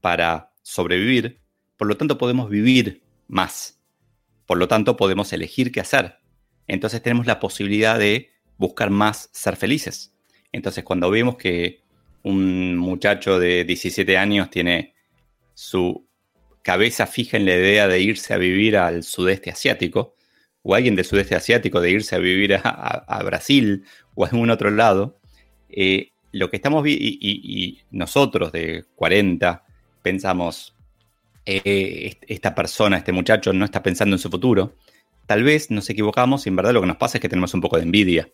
para 0.00 0.54
sobrevivir, 0.62 1.42
por 1.76 1.86
lo 1.86 1.98
tanto 1.98 2.16
podemos 2.16 2.48
vivir 2.48 3.02
más, 3.28 3.79
por 4.50 4.58
lo 4.58 4.66
tanto 4.66 4.96
podemos 4.96 5.32
elegir 5.32 5.70
qué 5.70 5.78
hacer. 5.78 6.16
Entonces 6.66 7.00
tenemos 7.00 7.24
la 7.24 7.38
posibilidad 7.38 7.96
de 7.96 8.32
buscar 8.58 8.90
más 8.90 9.30
ser 9.32 9.54
felices. 9.54 10.12
Entonces 10.50 10.82
cuando 10.82 11.08
vemos 11.08 11.36
que 11.36 11.82
un 12.24 12.76
muchacho 12.76 13.38
de 13.38 13.62
17 13.62 14.18
años 14.18 14.50
tiene 14.50 14.96
su 15.54 16.04
cabeza 16.62 17.06
fija 17.06 17.36
en 17.36 17.46
la 17.46 17.54
idea 17.54 17.86
de 17.86 18.00
irse 18.00 18.34
a 18.34 18.38
vivir 18.38 18.76
al 18.76 19.04
sudeste 19.04 19.52
asiático, 19.52 20.16
o 20.62 20.74
alguien 20.74 20.96
del 20.96 21.04
sudeste 21.04 21.36
asiático 21.36 21.80
de 21.80 21.92
irse 21.92 22.16
a 22.16 22.18
vivir 22.18 22.54
a, 22.56 23.22
Brasil 23.24 23.84
o 24.16 24.24
a 24.24 24.30
algún 24.30 24.50
otro 24.50 24.72
lado, 24.72 25.20
eh, 25.68 26.08
lo 26.32 26.50
que 26.50 26.56
estamos 26.56 26.84
y, 26.88 26.96
y, 27.20 27.82
nosotros 27.92 28.50
de 28.50 28.84
40 28.96 29.64
pensamos, 30.02 30.74
eh, 31.46 32.16
esta 32.28 32.54
persona, 32.54 32.98
este 32.98 33.12
muchacho 33.12 33.52
no 33.52 33.64
está 33.64 33.82
pensando 33.82 34.16
en 34.16 34.20
su 34.20 34.30
futuro, 34.30 34.76
tal 35.26 35.42
vez 35.42 35.70
nos 35.70 35.88
equivocamos 35.90 36.46
y 36.46 36.48
en 36.48 36.56
verdad 36.56 36.72
lo 36.72 36.80
que 36.80 36.86
nos 36.86 36.96
pasa 36.96 37.18
es 37.18 37.22
que 37.22 37.28
tenemos 37.28 37.54
un 37.54 37.60
poco 37.60 37.76
de 37.76 37.84
envidia. 37.84 38.28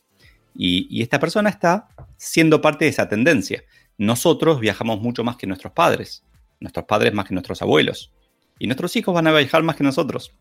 Y, 0.55 1.03
esta 1.03 1.21
persona 1.21 1.51
está 1.51 1.89
siendo 2.17 2.63
parte 2.63 2.87
de 2.87 2.91
esa 2.91 3.09
tendencia. 3.09 3.65
Nosotros 3.99 4.61
viajamos 4.61 5.01
mucho 5.01 5.23
más 5.23 5.37
que 5.37 5.47
nuestros 5.47 5.73
padres, 5.73 6.25
nuestros 6.61 6.87
padres 6.87 7.13
más 7.13 7.27
que 7.27 7.35
nuestros 7.35 7.61
abuelos, 7.61 8.13
y 8.59 8.67
nuestros 8.67 8.97
hijos 8.97 9.15
van 9.15 9.27
a 9.27 9.33
viajar 9.33 9.63
más 9.63 9.77
que 9.77 9.85
nosotros. 9.85 10.35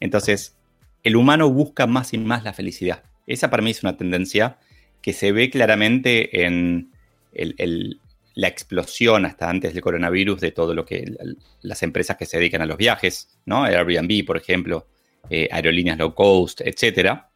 Entonces, 0.00 0.58
el 1.02 1.16
humano 1.16 1.50
busca 1.50 1.86
más 1.86 2.12
y 2.12 2.18
más 2.18 2.44
la 2.44 2.52
felicidad. 2.52 3.02
Esa 3.26 3.48
para 3.50 3.62
mí 3.62 3.70
es 3.70 3.82
una 3.82 3.96
tendencia 3.96 4.58
que 5.00 5.12
se 5.12 5.32
ve 5.32 5.48
claramente 5.50 6.44
en 6.44 6.92
el, 7.32 8.00
la 8.38 8.46
explosión 8.46 9.26
hasta 9.26 9.50
antes 9.50 9.74
del 9.74 9.82
coronavirus 9.82 10.40
de 10.40 10.52
todo 10.52 10.72
lo 10.72 10.84
que 10.84 11.12
las 11.60 11.82
empresas 11.82 12.16
que 12.16 12.24
se 12.24 12.36
dedican 12.36 12.62
a 12.62 12.66
los 12.66 12.76
viajes, 12.76 13.36
¿no? 13.46 13.64
Airbnb, 13.64 14.24
por 14.24 14.36
ejemplo, 14.36 14.86
eh, 15.28 15.48
aerolíneas 15.50 15.98
low 15.98 16.14
cost, 16.14 16.60
etcétera, 16.60 17.32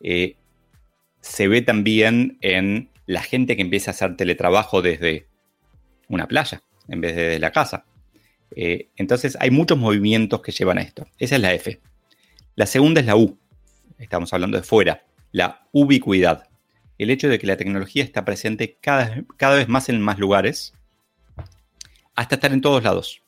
eh, 0.00 0.36
se 1.22 1.48
ve 1.48 1.62
también 1.62 2.36
en 2.42 2.90
la 3.06 3.22
gente 3.22 3.56
que 3.56 3.62
empieza 3.62 3.92
a 3.92 3.94
hacer 3.94 4.14
teletrabajo 4.14 4.82
desde 4.82 5.26
una 6.08 6.28
playa 6.28 6.62
en 6.86 7.00
vez 7.00 7.16
de 7.16 7.22
desde 7.22 7.38
la 7.38 7.50
casa. 7.50 7.86
Eh, 8.54 8.90
entonces 8.96 9.38
hay 9.40 9.50
muchos 9.50 9.78
movimientos 9.78 10.42
que 10.42 10.52
llevan 10.52 10.76
a 10.76 10.82
esto. 10.82 11.06
Esa 11.18 11.36
es 11.36 11.40
la 11.40 11.54
F. 11.54 11.80
La 12.56 12.66
segunda 12.66 13.00
es 13.00 13.06
la 13.06 13.16
U. 13.16 13.38
Estamos 13.96 14.30
hablando 14.34 14.58
de 14.58 14.64
fuera. 14.64 15.02
La 15.30 15.66
ubicuidad 15.72 16.50
el 17.02 17.10
hecho 17.10 17.28
de 17.28 17.38
que 17.38 17.46
la 17.46 17.56
tecnología 17.56 18.04
está 18.04 18.24
presente 18.24 18.78
cada, 18.80 19.24
cada 19.36 19.56
vez 19.56 19.68
más 19.68 19.88
en 19.88 20.00
más 20.00 20.18
lugares, 20.18 20.74
hasta 22.14 22.36
estar 22.36 22.52
en 22.52 22.60
todos 22.60 22.82
lados, 22.82 23.22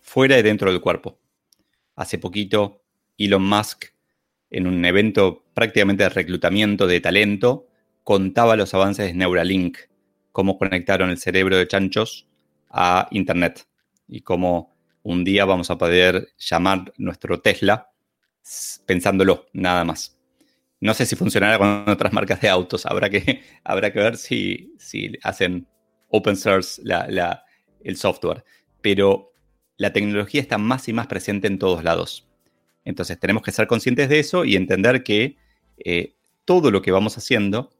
fuera 0.00 0.38
y 0.38 0.42
dentro 0.42 0.70
del 0.70 0.80
cuerpo. 0.80 1.18
Hace 1.94 2.18
poquito, 2.18 2.82
Elon 3.18 3.44
Musk, 3.44 3.86
en 4.50 4.66
un 4.66 4.84
evento 4.84 5.44
prácticamente 5.54 6.02
de 6.04 6.08
reclutamiento 6.08 6.86
de 6.86 7.00
talento, 7.00 7.66
contaba 8.04 8.56
los 8.56 8.74
avances 8.74 9.06
de 9.06 9.14
Neuralink, 9.14 9.78
cómo 10.32 10.58
conectaron 10.58 11.10
el 11.10 11.18
cerebro 11.18 11.56
de 11.56 11.68
chanchos 11.68 12.26
a 12.70 13.08
Internet 13.10 13.66
y 14.08 14.22
cómo 14.22 14.74
un 15.02 15.24
día 15.24 15.44
vamos 15.44 15.70
a 15.70 15.78
poder 15.78 16.28
llamar 16.38 16.92
nuestro 16.96 17.40
Tesla 17.40 17.90
pensándolo, 18.86 19.46
nada 19.52 19.84
más. 19.84 20.18
No 20.82 20.94
sé 20.94 21.06
si 21.06 21.14
funcionará 21.14 21.58
con 21.58 21.88
otras 21.88 22.12
marcas 22.12 22.40
de 22.40 22.48
autos. 22.48 22.86
Habrá 22.86 23.08
que, 23.08 23.40
habrá 23.64 23.92
que 23.92 24.00
ver 24.00 24.16
si, 24.16 24.74
si 24.78 25.12
hacen 25.22 25.68
open 26.08 26.36
source 26.36 26.82
el 27.84 27.96
software. 27.96 28.44
Pero 28.80 29.32
la 29.76 29.92
tecnología 29.92 30.40
está 30.40 30.58
más 30.58 30.88
y 30.88 30.92
más 30.92 31.06
presente 31.06 31.46
en 31.46 31.60
todos 31.60 31.84
lados. 31.84 32.28
Entonces 32.84 33.16
tenemos 33.20 33.44
que 33.44 33.52
ser 33.52 33.68
conscientes 33.68 34.08
de 34.08 34.18
eso 34.18 34.44
y 34.44 34.56
entender 34.56 35.04
que 35.04 35.36
eh, 35.78 36.16
todo 36.44 36.72
lo 36.72 36.82
que 36.82 36.90
vamos 36.90 37.16
haciendo 37.16 37.70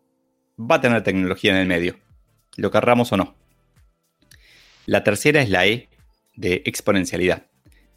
va 0.57 0.77
a 0.77 0.81
tener 0.81 1.03
tecnología 1.03 1.51
en 1.51 1.57
el 1.57 1.67
medio, 1.67 1.99
lo 2.57 2.71
querramos 2.71 3.11
o 3.11 3.17
no. 3.17 3.35
La 4.87 5.03
tercera 5.03 5.43
es 5.43 5.51
la 5.51 5.67
E 5.67 5.89
de 6.37 6.63
exponencialidad. 6.67 7.47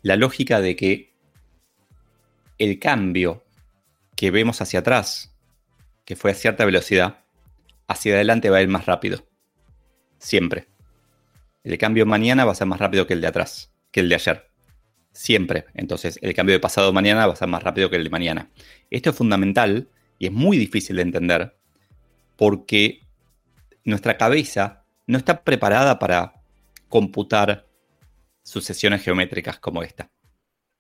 La 0.02 0.16
lógica 0.16 0.62
de 0.62 0.76
que 0.76 1.14
el 2.58 2.80
cambio 2.80 3.45
que 4.16 4.32
vemos 4.32 4.62
hacia 4.62 4.80
atrás, 4.80 5.36
que 6.06 6.16
fue 6.16 6.32
a 6.32 6.36
cierta 6.36 6.66
velocidad, 6.66 7.26
hacia 7.88 8.16
adelante 8.16 8.50
va 8.50 8.58
a 8.58 8.62
ir 8.62 8.68
más 8.68 8.86
rápido. 8.86 9.26
Siempre. 10.18 10.68
El 11.64 11.78
cambio 11.78 12.06
mañana 12.06 12.46
va 12.46 12.52
a 12.52 12.56
ser 12.56 12.68
más 12.68 12.80
rápido 12.80 13.08
que 13.08 13.14
el 13.14 13.22
de 13.22 13.28
atrás, 13.28 13.72
que 13.92 14.00
el 14.00 14.10
de 14.10 14.16
ayer. 14.16 14.50
Siempre. 15.12 15.66
Entonces, 15.74 16.20
el 16.22 16.34
cambio 16.34 16.54
de 16.54 16.60
pasado 16.60 16.94
mañana 16.94 17.26
va 17.26 17.34
a 17.34 17.38
ser 17.38 17.48
más 17.48 17.64
rápido 17.64 17.90
que 17.90 17.96
el 17.96 18.04
de 18.04 18.10
mañana. 18.10 18.50
Esto 18.90 19.10
es 19.10 19.16
fundamental 19.16 19.90
y 20.20 20.28
es 20.28 20.32
muy 20.32 20.58
difícil 20.58 20.98
de 20.98 21.02
entender 21.02 21.58
porque 22.36 23.02
nuestra 23.84 24.18
cabeza 24.18 24.86
no 25.08 25.18
está 25.18 25.44
preparada 25.44 26.00
para 26.00 26.34
computar 26.90 27.68
sucesiones 28.44 29.04
geométricas 29.04 29.60
como 29.60 29.84
esta. 29.84 30.10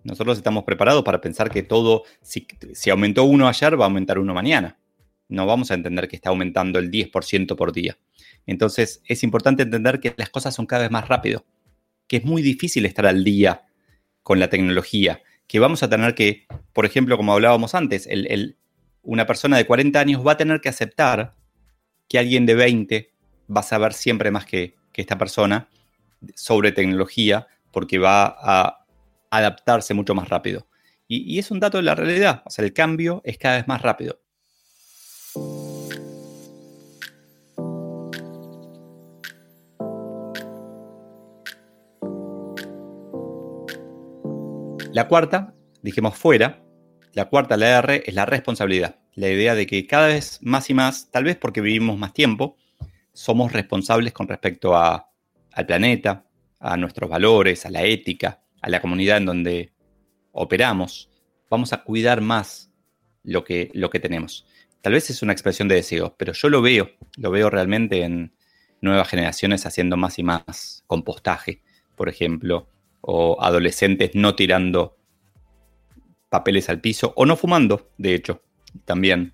Nosotros 0.06 0.38
estamos 0.38 0.64
preparados 0.64 1.04
para 1.04 1.20
pensar 1.20 1.50
que 1.50 1.64
todo, 1.64 2.04
si, 2.22 2.46
aumentó 2.92 3.24
uno 3.24 3.48
ayer, 3.48 3.78
va 3.78 3.86
a 3.86 3.88
aumentar 3.88 4.20
uno 4.20 4.34
mañana. 4.36 4.78
no 5.28 5.48
vamos 5.48 5.72
a 5.72 5.74
entender 5.74 6.08
que 6.08 6.16
está 6.16 6.30
aumentando 6.30 6.78
el 6.78 6.92
10% 6.92 7.56
por 7.56 7.74
día. 7.74 7.98
Entonces 8.46 9.02
es 9.08 9.24
importante 9.24 9.64
entender 9.64 10.00
que 10.00 10.14
las 10.16 10.30
cosas 10.30 10.54
son 10.54 10.68
cada 10.68 10.84
vez 10.84 10.92
más 10.92 11.08
rápido, 11.08 11.44
que 12.08 12.18
es 12.18 12.24
muy 12.24 12.44
difícil 12.44 12.86
estar 12.86 13.08
al 13.08 13.24
día 13.24 13.66
con 14.22 14.40
la 14.40 14.48
tecnología, 14.48 15.24
que 15.48 15.60
vamos 15.60 15.82
a 15.82 15.90
tener 15.90 16.14
que, 16.14 16.46
por 16.72 16.86
ejemplo, 16.86 17.18
como 17.18 17.34
hablábamos 17.34 17.74
antes, 17.74 18.08
una 19.02 19.26
persona 19.26 19.58
de 19.58 19.66
40 19.66 20.00
años 20.00 20.26
va 20.26 20.34
a 20.34 20.38
tener 20.38 20.62
que 20.62 20.70
aceptar 20.70 21.34
que 22.08 22.20
alguien 22.20 22.46
de 22.46 22.54
20 22.54 23.12
va 23.56 23.62
a 23.62 23.64
saber 23.64 23.94
siempre 23.94 24.30
más 24.30 24.46
que, 24.46 24.76
esta 24.94 25.18
persona 25.18 25.68
sobre 26.36 26.72
tecnología 26.72 27.48
porque 27.72 28.00
va 28.00 28.28
a 28.28 28.85
adaptarse 29.38 29.94
mucho 29.94 30.16
más 30.16 30.30
rápido. 30.30 30.68
Y, 31.08 31.38
es 31.38 31.52
un 31.52 31.60
dato 31.60 31.78
de 31.78 31.84
la 31.84 31.96
realidad, 31.96 32.42
o 32.46 32.50
sea, 32.50 32.66
el 32.66 32.74
cambio 32.74 33.22
es 33.24 33.38
cada 33.38 33.58
vez 33.58 33.68
más 33.68 33.82
rápido. 33.82 34.20
La 44.92 45.08
cuarta, 45.08 45.54
dijimos 45.84 46.16
fuera, 46.16 46.64
la 47.14 47.26
cuarta, 47.26 47.58
la 47.58 47.80
R, 47.80 48.04
es 48.06 48.14
la 48.16 48.26
responsabilidad. 48.26 49.00
La 49.14 49.30
idea 49.30 49.54
de 49.54 49.68
que 49.68 49.86
cada 49.86 50.08
vez 50.08 50.40
más 50.42 50.70
y 50.70 50.74
más, 50.74 51.12
tal 51.12 51.26
vez 51.26 51.38
porque 51.38 51.62
vivimos 51.62 51.98
más 51.98 52.14
tiempo, 52.14 52.58
somos 53.14 53.54
responsables 53.54 54.14
con 54.14 54.28
respecto 54.28 54.76
a, 54.76 55.12
al 55.52 55.66
planeta, 55.66 56.26
a 56.60 56.78
nuestros 56.78 57.10
valores, 57.10 57.66
a 57.66 57.70
la 57.70 57.84
ética, 57.84 58.42
a 58.66 58.70
la 58.70 58.82
comunidad 58.82 59.18
en 59.18 59.26
donde 59.26 59.74
operamos. 60.32 61.12
Vamos 61.52 61.72
a 61.72 61.84
cuidar 61.84 62.22
más 62.22 62.72
lo 63.24 63.44
que, 63.44 63.70
lo 63.76 63.92
que 63.92 64.00
tenemos. 64.00 64.48
Tal 64.82 64.94
vez 64.94 65.12
es 65.12 65.22
una 65.22 65.34
expresión 65.34 65.68
de 65.68 65.76
deseo, 65.76 66.16
pero 66.18 66.34
yo 66.34 66.50
lo 66.50 66.64
veo, 66.64 66.90
lo 67.18 67.30
veo 67.30 67.52
realmente 67.52 68.02
en 68.02 68.34
nuevas 68.82 69.08
generaciones 69.08 69.68
haciendo 69.68 69.98
más 69.98 70.18
y 70.18 70.24
más 70.24 70.84
compostaje, 70.88 71.62
por 71.96 72.10
ejemplo, 72.10 72.68
o 73.02 73.38
adolescentes 73.40 74.16
no 74.16 74.36
tirando 74.36 74.98
papeles 76.30 76.68
al 76.68 76.82
piso 76.82 77.14
o 77.16 77.28
no 77.28 77.38
fumando, 77.38 77.92
de 78.00 78.16
hecho, 78.16 78.42
también. 78.84 79.34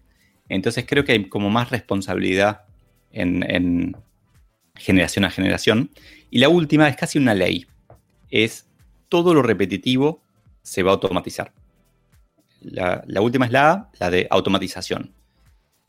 Entonces 0.49 0.83
creo 0.85 1.05
que 1.05 1.13
hay 1.13 1.29
como 1.29 1.49
más 1.49 1.69
responsabilidad 1.69 2.65
en, 3.11 3.95
generación 4.75 5.23
a 5.23 5.29
generación. 5.29 5.89
Y 6.29 6.39
la 6.39 6.49
última 6.49 6.89
es 6.89 6.97
casi 6.97 7.17
una 7.17 7.33
ley. 7.33 7.65
Es 8.29 8.67
todo 9.11 9.33
lo 9.33 9.41
repetitivo 9.41 10.23
se 10.61 10.83
va 10.83 10.91
a 10.91 10.93
automatizar. 10.93 11.51
La, 12.61 13.03
última 13.19 13.45
es 13.45 13.51
la 13.51 13.89
la 13.99 14.09
de 14.09 14.25
automatización. 14.29 15.13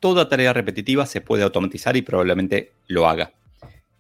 Toda 0.01 0.29
tarea 0.29 0.53
repetitiva 0.53 1.07
se 1.07 1.21
puede 1.21 1.45
automatizar 1.45 1.97
y 1.97 2.03
probablemente 2.03 2.73
lo 2.89 3.09
haga. 3.09 3.33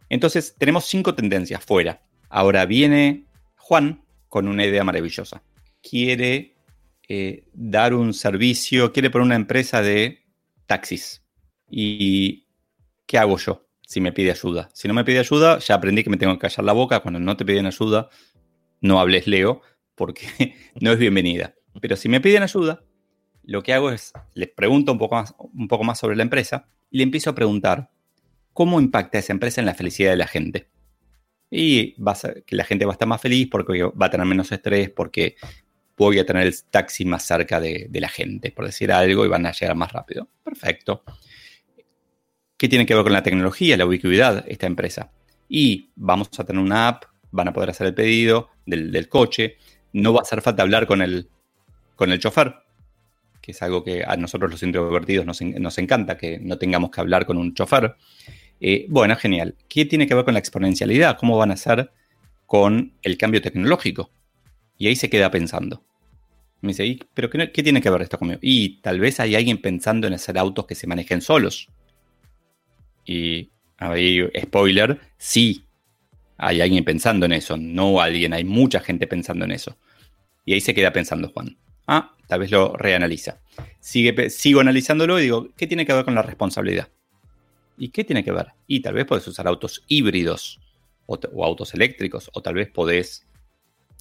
Entonces 0.08 0.56
tenemos 0.58 0.86
cinco 0.86 1.14
tendencias 1.14 1.64
fuera. 1.64 2.02
Ahora 2.30 2.66
viene 2.66 3.26
Juan 3.58 4.02
con 4.28 4.48
una 4.48 4.66
idea 4.66 4.82
maravillosa. 4.82 5.40
Quiere 5.88 6.56
eh, 7.08 7.44
dar 7.52 7.94
un 7.94 8.14
servicio, 8.14 8.92
quiere 8.92 9.10
poner 9.10 9.26
una 9.26 9.36
empresa 9.36 9.82
de 9.82 10.24
taxis. 10.66 11.22
¿Y 11.70 12.48
qué 13.06 13.18
hago 13.18 13.38
yo 13.38 13.68
si 13.86 14.00
me 14.00 14.10
pide 14.10 14.32
ayuda? 14.32 14.68
Si 14.72 14.88
no 14.88 14.94
me 14.94 15.04
pide 15.04 15.20
ayuda, 15.20 15.60
ya 15.60 15.76
aprendí 15.76 16.02
que 16.02 16.10
me 16.10 16.16
tengo 16.16 16.32
que 16.32 16.40
callar 16.40 16.64
la 16.64 16.72
boca. 16.72 17.00
Cuando 17.00 17.20
no 17.20 17.36
te 17.36 17.44
piden 17.44 17.66
ayuda, 17.66 18.08
no 18.82 19.00
hables 19.00 19.26
Leo, 19.26 19.62
porque 19.94 20.26
no 20.80 20.92
es 20.92 20.98
bienvenida. 20.98 21.54
Pero 21.80 21.96
si 21.96 22.10
me 22.10 22.20
piden 22.20 22.42
ayuda, 22.42 22.84
lo 23.44 23.62
que 23.62 23.72
hago 23.72 23.90
es, 23.90 24.12
les 24.34 24.48
pregunto 24.48 24.92
un 24.92 24.98
poco 24.98 25.84
más, 25.84 25.98
sobre 25.98 26.16
la 26.16 26.22
empresa 26.22 26.68
y 26.90 26.98
le 26.98 27.04
empiezo 27.04 27.30
a 27.30 27.34
preguntar 27.34 27.90
cómo 28.52 28.80
impacta 28.80 29.18
esa 29.18 29.32
empresa 29.32 29.60
en 29.60 29.66
la 29.66 29.74
felicidad 29.74 30.10
de 30.10 30.16
la 30.16 30.26
gente 30.26 30.68
y 31.50 31.94
a 32.04 32.14
que 32.46 32.56
la 32.56 32.64
gente 32.64 32.84
va 32.84 32.92
a 32.92 32.94
estar 32.94 33.08
más 33.08 33.20
feliz 33.20 33.48
porque 33.50 33.82
va 33.84 34.06
a 34.06 34.10
tener 34.10 34.26
menos 34.26 34.52
estrés, 34.52 34.90
porque 34.90 35.36
voy 35.96 36.18
a 36.18 36.26
tener 36.26 36.46
el 36.46 36.62
taxi 36.70 37.04
más 37.04 37.24
cerca 37.24 37.60
de, 37.60 37.88
la 37.92 38.08
gente, 38.08 38.50
por 38.50 38.64
decir 38.64 38.90
algo, 38.90 39.24
y 39.24 39.28
van 39.28 39.46
a 39.46 39.52
llegar 39.52 39.76
más 39.76 39.92
rápido. 39.92 40.28
Perfecto. 40.42 41.04
¿Qué 42.56 42.68
tiene 42.68 42.86
que 42.86 42.94
ver 42.94 43.02
con 43.02 43.12
la 43.12 43.22
tecnología, 43.22 43.76
la 43.76 43.86
ubicuidad, 43.86 44.44
esta 44.48 44.66
empresa? 44.66 45.12
Y 45.48 45.90
vamos 45.94 46.28
a 46.38 46.44
tener 46.44 46.62
una 46.62 46.88
app, 46.88 47.04
van 47.32 47.48
a 47.48 47.52
poder 47.52 47.70
hacer 47.70 47.88
el 47.88 47.94
pedido 47.94 48.50
del, 48.64 49.08
coche, 49.08 49.56
no 49.92 50.12
va 50.12 50.20
a 50.20 50.22
hacer 50.22 50.40
falta 50.40 50.62
hablar 50.62 50.86
con 50.86 51.02
el, 51.02 51.28
con 51.96 52.12
el 52.12 52.20
chofer, 52.20 52.54
que 53.40 53.50
es 53.50 53.62
algo 53.62 53.82
que 53.82 54.04
a 54.06 54.16
nosotros 54.16 54.50
los 54.50 54.62
introvertidos 54.62 55.26
nos, 55.26 55.42
nos 55.42 55.78
encanta, 55.78 56.16
que 56.16 56.38
no 56.38 56.58
tengamos 56.58 56.90
que 56.90 57.00
hablar 57.00 57.26
con 57.26 57.36
un 57.36 57.54
chofer. 57.54 57.96
Eh, 58.60 58.86
bueno, 58.88 59.16
genial. 59.16 59.56
¿Qué 59.68 59.84
tiene 59.84 60.06
que 60.06 60.14
ver 60.14 60.24
con 60.24 60.34
la 60.34 60.40
exponencialidad? 60.40 61.18
¿Cómo 61.18 61.36
van 61.36 61.50
a 61.50 61.54
hacer 61.54 61.90
con 62.46 62.92
el 63.02 63.18
cambio 63.18 63.42
tecnológico? 63.42 64.10
Y 64.78 64.86
ahí 64.86 64.94
se 64.94 65.10
queda 65.10 65.30
pensando. 65.32 65.82
Me 66.60 66.68
dice, 66.68 66.98
¿pero 67.12 67.28
qué, 67.28 67.48
tiene 67.48 67.82
que 67.82 67.90
ver 67.90 68.02
esto 68.02 68.18
conmigo? 68.18 68.38
Y 68.40 68.80
tal 68.80 69.00
vez 69.00 69.18
hay 69.18 69.34
alguien 69.34 69.60
pensando 69.60 70.06
en 70.06 70.14
hacer 70.14 70.38
autos 70.38 70.66
que 70.66 70.76
se 70.76 70.86
manejen 70.86 71.20
solos. 71.20 71.68
Y 73.04 73.50
ahí, 73.78 74.20
spoiler, 74.40 75.00
sí, 75.18 75.64
hay 76.42 76.60
alguien 76.60 76.84
pensando 76.84 77.24
en 77.24 77.32
eso, 77.32 77.56
no 77.56 78.00
alguien, 78.00 78.32
hay 78.32 78.42
mucha 78.42 78.80
gente 78.80 79.06
pensando 79.06 79.44
en 79.44 79.52
eso. 79.52 79.78
Y 80.44 80.54
ahí 80.54 80.60
se 80.60 80.74
queda 80.74 80.92
pensando 80.92 81.28
Juan. 81.28 81.56
Ah, 81.86 82.16
tal 82.26 82.40
vez 82.40 82.50
lo 82.50 82.76
reanaliza. 82.76 83.38
Sigue, 83.78 84.28
sigo 84.28 84.58
analizándolo 84.58 85.20
y 85.20 85.22
digo, 85.22 85.48
¿qué 85.56 85.68
tiene 85.68 85.86
que 85.86 85.92
ver 85.92 86.04
con 86.04 86.16
la 86.16 86.22
responsabilidad? 86.22 86.88
¿Y 87.78 87.90
qué 87.90 88.02
tiene 88.02 88.24
que 88.24 88.32
ver? 88.32 88.48
Y 88.66 88.80
tal 88.80 88.94
vez 88.94 89.06
podés 89.06 89.26
usar 89.28 89.46
autos 89.46 89.84
híbridos 89.86 90.58
o, 91.06 91.16
autos 91.44 91.74
eléctricos, 91.74 92.28
o 92.34 92.42
tal 92.42 92.54
vez 92.54 92.68
podés, 92.68 93.24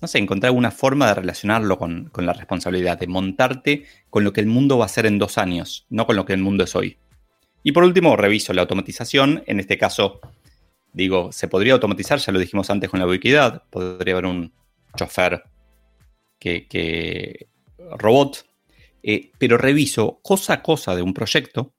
no 0.01 0.07
sé, 0.07 0.17
encontrar 0.17 0.49
alguna 0.49 0.71
forma 0.71 1.07
de 1.09 1.13
relacionarlo 1.13 1.77
con, 1.77 2.05
con, 2.05 2.25
la 2.25 2.33
responsabilidad, 2.33 2.97
de 2.97 3.05
montarte 3.05 3.85
con 4.09 4.23
lo 4.23 4.33
que 4.33 4.41
el 4.41 4.47
mundo 4.47 4.79
va 4.79 4.85
a 4.85 4.89
ser 4.89 5.05
en 5.05 5.19
dos 5.19 5.37
años, 5.37 5.85
no 5.89 6.07
con 6.07 6.15
lo 6.15 6.25
que 6.25 6.33
el 6.33 6.41
mundo 6.41 6.63
es 6.63 6.75
hoy. 6.75 6.97
Y 7.61 7.71
por 7.71 7.83
último, 7.83 8.15
reviso 8.15 8.51
la 8.53 8.63
automatización. 8.63 9.43
En 9.45 9.59
este 9.59 9.77
caso, 9.77 10.21
digo, 10.93 11.31
se 11.31 11.47
podría 11.47 11.73
automatizar, 11.73 12.19
ya 12.19 12.31
lo 12.31 12.39
dijimos 12.39 12.69
antes 12.69 12.89
con 12.89 12.99
la 12.99 13.07
ubiquidad, 13.07 13.63
podría 13.69 14.13
haber 14.13 14.25
un 14.25 14.53
chofer 14.95 15.43
que, 16.39 17.47
robot, 17.97 18.45
eh, 19.03 19.31
pero 19.37 19.57
reviso 19.57 20.19
cosa 20.21 20.53
a 20.53 20.61
cosa 20.61 20.95
de 20.95 21.01
un 21.01 21.13
proyecto 21.13 21.73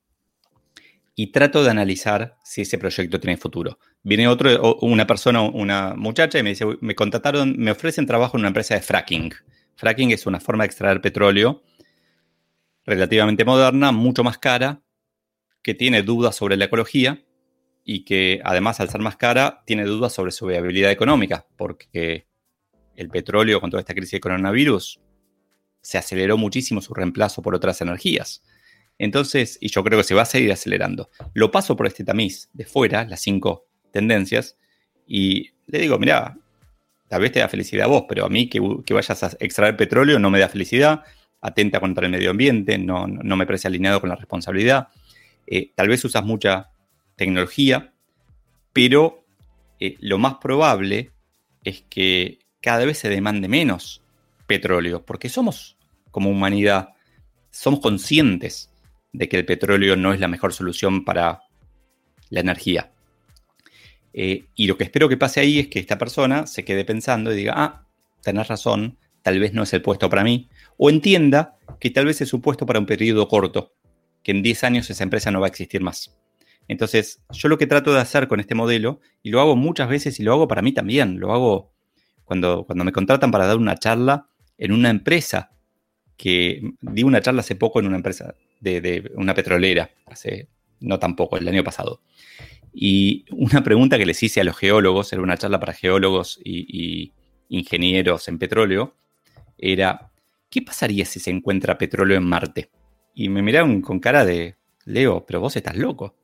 y 1.15 1.29
trato 1.31 1.63
de 1.63 1.71
analizar 1.71 2.37
si 2.43 2.63
ese 2.63 2.79
proyecto 2.79 3.21
tiene 3.21 3.37
futuro. 3.37 3.79
Viene 4.03 4.29
otro, 4.29 4.79
una 4.81 5.07
persona, 5.07 5.43
una 5.43 5.95
muchacha 5.95 6.39
y 6.39 6.43
me 6.43 6.51
dice, 6.51 6.65
me 6.81 6.95
contrataron, 6.95 7.55
me 7.59 7.71
ofrecen 7.71 8.07
trabajo 8.07 8.37
en 8.37 8.41
una 8.41 8.49
empresa 8.49 8.75
de 8.75 8.81
fracking. 8.81 9.33
Fracking 9.77 10.11
es 10.11 10.27
una 10.27 10.41
forma 10.41 10.65
de 10.65 10.67
extraer 10.67 11.01
petróleo 11.01 11.63
relativamente 12.85 13.45
moderna, 13.45 13.93
mucho 13.93 14.25
más 14.25 14.39
cara, 14.39 14.81
que 15.63 15.75
tiene 15.75 16.03
dudas 16.03 16.35
sobre 16.35 16.57
la 16.57 16.65
ecología 16.65 17.23
y 17.85 18.05
que 18.05 18.41
además 18.45 18.81
al 18.81 18.91
ser 18.91 19.01
más 19.01 19.17
cara 19.17 19.63
tiene 19.67 19.85
dudas 19.85 20.13
sobre 20.13 20.33
su 20.33 20.47
viabilidad 20.47 20.91
económica, 20.91 21.47
porque 21.57 22.27
el 22.97 23.09
petróleo 23.09 23.61
con 23.61 23.71
toda 23.71 23.81
esta 23.81 23.95
crisis 23.95 24.13
de 24.13 24.21
coronavirus 24.21 25.01
se 25.81 25.99
aceleró 25.99 26.37
muchísimo 26.37 26.81
su 26.81 26.95
reemplazo 26.95 27.43
por 27.43 27.55
otras 27.55 27.81
energías. 27.81 28.43
Entonces, 28.99 29.59
y 29.61 29.69
yo 29.69 29.83
creo 29.83 29.99
que 29.99 30.05
se 30.05 30.15
va 30.15 30.23
a 30.23 30.27
seguir 30.27 30.53
acelerando. 30.53 31.11
Lo 31.35 31.51
paso 31.51 31.77
por 31.77 31.87
este 31.87 32.05
tamiz 32.05 32.51
de 32.53 32.65
fuera, 32.65 33.05
las 33.05 33.21
cinco 33.21 33.67
tendencias, 33.91 34.57
y 35.07 35.51
le 35.67 35.81
digo, 35.81 35.99
mira, 35.99 36.39
tal 37.09 37.21
vez 37.21 37.33
te 37.33 37.41
da 37.41 37.49
felicidad 37.49 37.87
a 37.87 37.89
vos, 37.89 38.05
pero 38.09 38.25
a 38.25 38.29
mí 38.29 38.49
que, 38.49 38.61
vayas 38.95 39.23
a 39.23 39.37
extraer 39.41 39.77
petróleo 39.77 40.19
no 40.19 40.31
me 40.31 40.39
da 40.39 40.49
felicidad, 40.49 41.03
atenta 41.41 41.81
contra 41.81 42.07
el 42.07 42.13
medio 42.13 42.31
ambiente, 42.31 42.79
no, 42.79 43.07
me 43.07 43.47
parece 43.47 43.69
alineado 43.69 44.01
con 44.01 44.09
la 44.09 44.17
responsabilidad. 44.17 44.89
Eh, 45.47 45.73
tal 45.75 45.89
vez 45.89 46.05
usas 46.05 46.25
mucha 46.25 46.72
tecnología, 47.23 47.93
pero 48.73 49.25
eh, 49.79 49.97
lo 50.01 50.19
más 50.19 50.35
probable 50.35 51.13
es 51.63 51.83
que 51.83 52.41
cada 52.61 52.85
vez 52.85 52.99
se 52.99 53.09
demande 53.09 53.47
menos 53.47 54.03
petróleo, 54.49 55.05
porque 55.05 55.29
somos 55.29 55.77
como 56.11 56.31
humanidad, 56.31 56.91
somos 57.51 57.81
conscientes 57.81 58.71
de 59.13 59.29
que 59.29 59.39
el 59.39 59.45
petróleo 59.45 59.95
no 59.95 60.13
es 60.13 60.19
la 60.19 60.27
mejor 60.27 60.53
solución 60.53 61.05
para 61.05 61.43
la 62.29 62.41
energía. 62.41 62.91
Eh, 64.13 64.47
y 64.57 64.67
lo 64.67 64.77
que 64.77 64.85
espero 64.85 65.09
que 65.09 65.17
pase 65.17 65.39
ahí 65.41 65.61
es 65.61 65.69
que 65.69 65.79
esta 65.79 65.99
persona 65.99 66.47
se 66.49 66.65
quede 66.65 66.85
pensando 66.85 67.33
y 67.33 67.37
diga, 67.37 67.55
ah, 67.57 67.87
tenés 68.21 68.49
razón, 68.49 68.99
tal 69.23 69.39
vez 69.39 69.53
no 69.53 69.63
es 69.63 69.73
el 69.73 69.83
puesto 69.83 70.11
para 70.11 70.25
mí, 70.25 70.49
o 70.77 70.91
entienda 70.91 71.57
que 71.79 71.91
tal 71.91 72.07
vez 72.07 72.21
es 72.21 72.35
un 72.35 72.41
puesto 72.41 72.67
para 72.67 72.81
un 72.81 72.87
periodo 72.87 73.29
corto, 73.29 73.75
que 74.25 74.33
en 74.33 74.43
10 74.43 74.65
años 74.65 74.91
esa 74.91 75.05
empresa 75.05 75.31
no 75.31 75.41
va 75.41 75.47
a 75.47 75.51
existir 75.51 75.83
más. 75.83 76.17
Entonces, 76.73 77.23
yo 77.31 77.49
lo 77.49 77.59
que 77.59 77.67
trato 77.67 77.93
de 77.93 78.01
hacer 78.01 78.29
con 78.29 78.41
este 78.41 78.55
modelo, 78.55 79.01
y 79.23 79.31
lo 79.31 79.41
hago 79.41 79.57
muchas 79.57 79.89
veces 79.89 80.19
y 80.19 80.23
lo 80.23 80.33
hago 80.33 80.49
para 80.49 80.63
mí 80.63 80.73
también, 80.73 81.21
lo 81.21 81.33
hago 81.33 81.73
cuando, 82.25 82.65
cuando 82.65 82.85
me 82.85 82.93
contratan 82.93 83.31
para 83.31 83.47
dar 83.47 83.59
una 83.59 83.77
charla 83.77 84.27
en 84.59 84.73
una 84.73 84.91
empresa 84.91 85.53
que 86.17 86.63
di 86.81 87.03
una 87.03 87.21
charla 87.21 87.41
hace 87.41 87.57
poco 87.57 87.81
en 87.81 87.87
una 87.87 87.97
empresa 87.97 88.35
de, 88.61 89.11
una 89.17 89.35
petrolera, 89.35 89.91
hace 90.07 90.49
no 90.81 90.99
tampoco, 90.99 91.37
el 91.37 91.47
año 91.47 91.63
pasado. 91.63 92.01
Y 92.73 93.25
una 93.31 93.63
pregunta 93.63 93.99
que 93.99 94.07
les 94.07 94.23
hice 94.23 94.41
a 94.41 94.45
los 94.45 94.57
geólogos, 94.57 95.13
era 95.13 95.23
una 95.23 95.37
charla 95.37 95.61
para 95.61 95.73
geólogos 95.75 96.41
y, 96.43 97.13
ingenieros 97.49 98.29
en 98.29 98.39
petróleo, 98.39 98.95
era, 99.59 100.11
¿qué 100.49 100.63
pasaría 100.63 101.05
si 101.05 101.21
se 101.21 101.31
encuentra 101.31 101.77
petróleo 101.77 102.17
en 102.17 102.25
Marte? 102.25 102.71
Y 103.15 103.29
me 103.29 103.43
miraron 103.43 103.83
con 103.83 104.01
cara 104.01 104.25
de, 104.25 104.57
Leo, 104.85 105.25
pero 105.27 105.41
vos 105.41 105.57
estás 105.57 105.77
loco. 105.77 106.17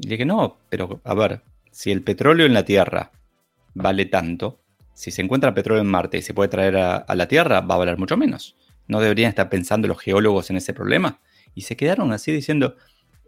Y 0.00 0.08
dije, 0.08 0.24
no, 0.24 0.58
pero 0.68 1.00
a 1.04 1.14
ver, 1.14 1.42
si 1.70 1.90
el 1.90 2.02
petróleo 2.02 2.46
en 2.46 2.54
la 2.54 2.64
Tierra 2.64 3.12
vale 3.74 4.06
tanto, 4.06 4.60
si 4.94 5.10
se 5.10 5.22
encuentra 5.22 5.54
petróleo 5.54 5.82
en 5.82 5.88
Marte 5.88 6.18
y 6.18 6.22
se 6.22 6.34
puede 6.34 6.48
traer 6.48 6.76
a 6.76 7.14
la 7.14 7.28
Tierra, 7.28 7.60
va 7.60 7.74
a 7.74 7.78
valer 7.78 7.98
mucho 7.98 8.16
menos. 8.16 8.56
¿No 8.88 9.00
deberían 9.00 9.28
estar 9.28 9.48
pensando 9.48 9.86
los 9.86 10.00
geólogos 10.00 10.50
en 10.50 10.56
ese 10.56 10.74
problema? 10.74 11.20
Y 11.54 11.62
se 11.62 11.76
quedaron 11.76 12.12
así 12.12 12.32
diciendo, 12.32 12.76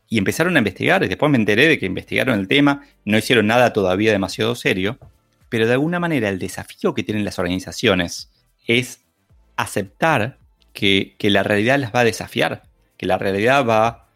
y 0.09 0.19
empezaron 0.19 0.57
a 0.57 0.59
investigar, 0.59 1.05
y 1.05 1.09
después 1.09 1.31
me 1.31 1.39
enteré 1.39 1.69
de 1.69 1.79
que 1.79 1.87
investigaron 1.87 2.39
el 2.39 2.49
tema, 2.49 2.83
no 3.05 3.17
hicieron 3.17 3.47
nada 3.47 3.73
todavía 3.73 4.13
demasiado 4.13 4.55
serio, 4.55 4.99
pero 5.49 5.67
de 5.67 5.73
alguna 5.73 6.01
manera 6.01 6.29
el 6.29 6.39
desafío 6.39 6.95
que 6.95 7.03
tienen 7.03 7.25
las 7.25 7.39
organizaciones 7.39 8.31
es 8.67 9.05
aceptar 9.57 10.39
que, 10.73 11.15
la 11.21 11.43
realidad 11.43 11.79
las 11.79 11.95
va 11.95 12.01
a 12.01 12.05
desafiar, 12.05 12.65
que 12.97 13.07
la 13.07 13.19
realidad 13.19 13.67
va, 13.67 14.09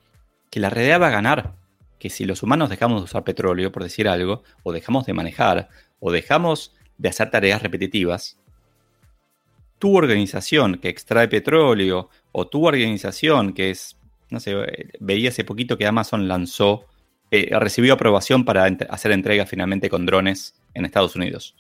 que 0.51 0.61
la 0.61 0.71
realidad 0.71 1.01
va 1.01 1.09
a 1.09 1.11
ganar, 1.11 1.55
que 1.99 2.11
si 2.11 2.25
los 2.25 2.43
humanos 2.43 2.71
dejamos 2.71 3.01
de 3.01 3.05
usar 3.05 3.25
petróleo, 3.25 3.73
por 3.73 3.83
decir 3.83 4.09
algo, 4.09 4.43
o 4.63 4.73
dejamos 4.73 5.07
de 5.07 5.15
manejar, 5.15 5.69
o 6.01 6.13
dejamos 6.13 6.75
de 6.99 7.09
hacer 7.09 7.31
tareas 7.31 7.63
repetitivas, 7.63 8.39
tu 9.79 9.97
organización 9.97 10.79
que 10.79 10.89
extrae 10.89 11.29
petróleo 11.29 12.09
o 12.33 12.47
tu 12.49 12.67
organización 12.67 13.53
que 13.53 13.71
es, 13.71 13.97
no 14.31 14.41
sé, 14.41 14.55
veía 15.01 15.29
hace 15.31 15.45
poquito 15.45 15.77
que 15.77 15.87
Amazon 15.87 16.29
lanzó, 16.29 16.87
eh, 17.31 17.51
recibió 17.59 17.95
aprobación 17.95 18.45
para 18.45 18.65
hacer 18.65 19.13
entrega 19.13 19.47
finalmente 19.47 19.91
con 19.91 20.07
drones 20.07 20.61
en 20.75 20.85
Estados 20.85 21.17
Unidos. 21.17 21.57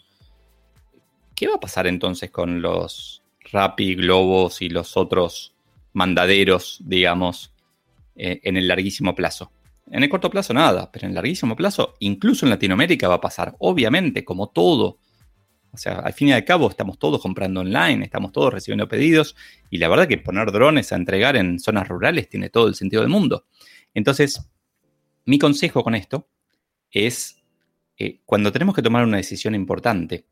¿Qué 1.34 1.48
va 1.48 1.56
a 1.56 1.60
pasar 1.60 1.86
entonces 1.86 2.30
con 2.30 2.62
los 2.62 3.22
Rappi, 3.52 3.94
Globos 3.94 4.62
y 4.62 4.70
los 4.70 4.96
otros 4.96 5.54
mandaderos, 5.92 6.80
digamos, 6.84 7.52
eh, 8.16 8.40
en 8.42 8.56
el 8.56 8.68
larguísimo 8.68 9.14
plazo? 9.14 9.52
En 9.88 10.02
el 10.02 10.08
corto 10.08 10.30
plazo 10.30 10.52
nada, 10.52 10.90
pero 10.90 11.06
en 11.06 11.10
el 11.10 11.14
larguísimo 11.14 11.54
plazo, 11.54 11.94
incluso 12.00 12.44
en 12.44 12.50
Latinoamérica 12.50 13.08
va 13.08 13.16
a 13.16 13.20
pasar, 13.20 13.54
obviamente, 13.58 14.24
como 14.24 14.48
todo 14.48 14.98
o 15.76 15.78
sea, 15.78 15.98
al 15.98 16.14
fin 16.14 16.28
y 16.28 16.32
al 16.32 16.42
cabo 16.46 16.70
estamos 16.70 16.98
todos 16.98 17.20
comprando 17.20 17.60
online, 17.60 18.02
estamos 18.02 18.32
todos 18.32 18.50
recibiendo 18.50 18.88
pedidos 18.88 19.36
y 19.68 19.76
la 19.76 19.88
verdad 19.88 20.08
que 20.08 20.16
poner 20.16 20.50
drones 20.50 20.90
a 20.90 20.96
entregar 20.96 21.36
en 21.36 21.60
zonas 21.60 21.86
rurales 21.86 22.30
tiene 22.30 22.48
todo 22.48 22.66
el 22.68 22.74
sentido 22.74 23.02
del 23.02 23.10
mundo. 23.10 23.44
Entonces, 23.92 24.40
mi 25.26 25.38
consejo 25.38 25.84
con 25.84 25.94
esto 25.94 26.30
es, 26.90 27.42
eh, 27.98 28.22
cuando 28.24 28.52
tenemos 28.52 28.74
que 28.74 28.80
tomar 28.80 29.04
una 29.04 29.18
decisión 29.18 29.54
importante, 29.54 30.24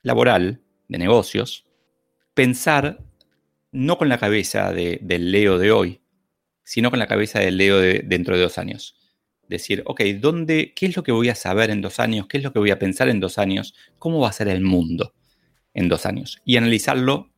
laboral, 0.00 0.62
de 0.88 0.96
negocios, 0.96 1.66
pensar 2.32 3.04
no 3.72 3.98
con 3.98 4.08
la 4.08 4.16
cabeza 4.16 4.72
del 4.72 5.30
Leo 5.30 5.58
de 5.58 5.72
hoy, 5.72 5.99
sino 6.70 6.88
con 6.90 7.00
la 7.00 7.08
cabeza 7.08 7.40
del 7.40 7.56
Leo 7.56 7.80
de 7.80 8.04
dentro 8.04 8.36
de 8.36 8.42
dos 8.42 8.56
años 8.56 8.94
decir, 9.48 9.82
ok, 9.86 10.02
¿dónde, 10.20 10.72
¿qué 10.76 10.86
es 10.86 10.96
lo 10.96 11.02
que 11.02 11.10
voy 11.10 11.28
a 11.28 11.34
saber 11.34 11.68
en 11.70 11.80
dos 11.80 11.98
años? 11.98 12.28
¿Qué 12.28 12.38
es 12.38 12.44
lo 12.44 12.52
que 12.52 12.60
voy 12.60 12.70
a 12.70 12.78
pensar 12.78 13.08
en 13.08 13.18
dos 13.18 13.38
años? 13.38 13.74
¿Cómo 13.98 14.20
va 14.20 14.28
a 14.28 14.32
ser 14.32 14.46
el 14.46 14.60
mundo 14.60 15.12
en 15.74 15.88
dos 15.88 16.06
años? 16.06 16.40
Y 16.44 16.58
analizarlo 16.58 17.28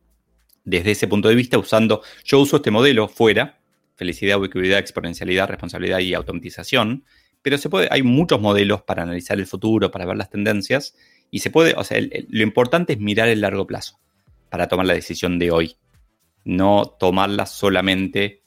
desde 0.64 0.90
ese 0.90 1.08
punto 1.08 1.30
de 1.30 1.34
vista 1.34 1.56
usando, 1.56 2.02
yo 2.24 2.40
uso 2.40 2.56
este 2.56 2.70
modelo 2.70 3.08
fuera, 3.08 3.58
felicidad, 3.96 4.38
ubicuidad, 4.38 4.78
exponencialidad, 4.78 5.48
responsabilidad 5.48 6.00
y 6.00 6.12
automatización, 6.12 7.06
pero 7.40 7.56
se 7.56 7.70
puede, 7.70 7.88
hay 7.90 8.02
muchos 8.02 8.38
modelos 8.38 8.82
para 8.82 9.04
analizar 9.04 9.38
el 9.38 9.46
futuro, 9.46 9.90
para 9.90 10.04
ver 10.04 10.18
las 10.18 10.28
tendencias, 10.28 10.94
y 11.30 11.38
se 11.38 11.48
puede, 11.48 11.72
o 11.78 11.84
sea, 11.84 11.98
lo 12.28 12.42
importante 12.42 12.92
es 12.92 12.98
mirar 12.98 13.30
el 13.30 13.40
largo 13.40 13.66
plazo 13.66 13.98
para 14.50 14.68
tomar 14.68 14.84
la 14.84 14.92
decisión 14.92 15.38
de 15.38 15.50
hoy, 15.50 15.76
no 16.44 16.84
tomarla 17.00 17.46
solamente 17.46 18.41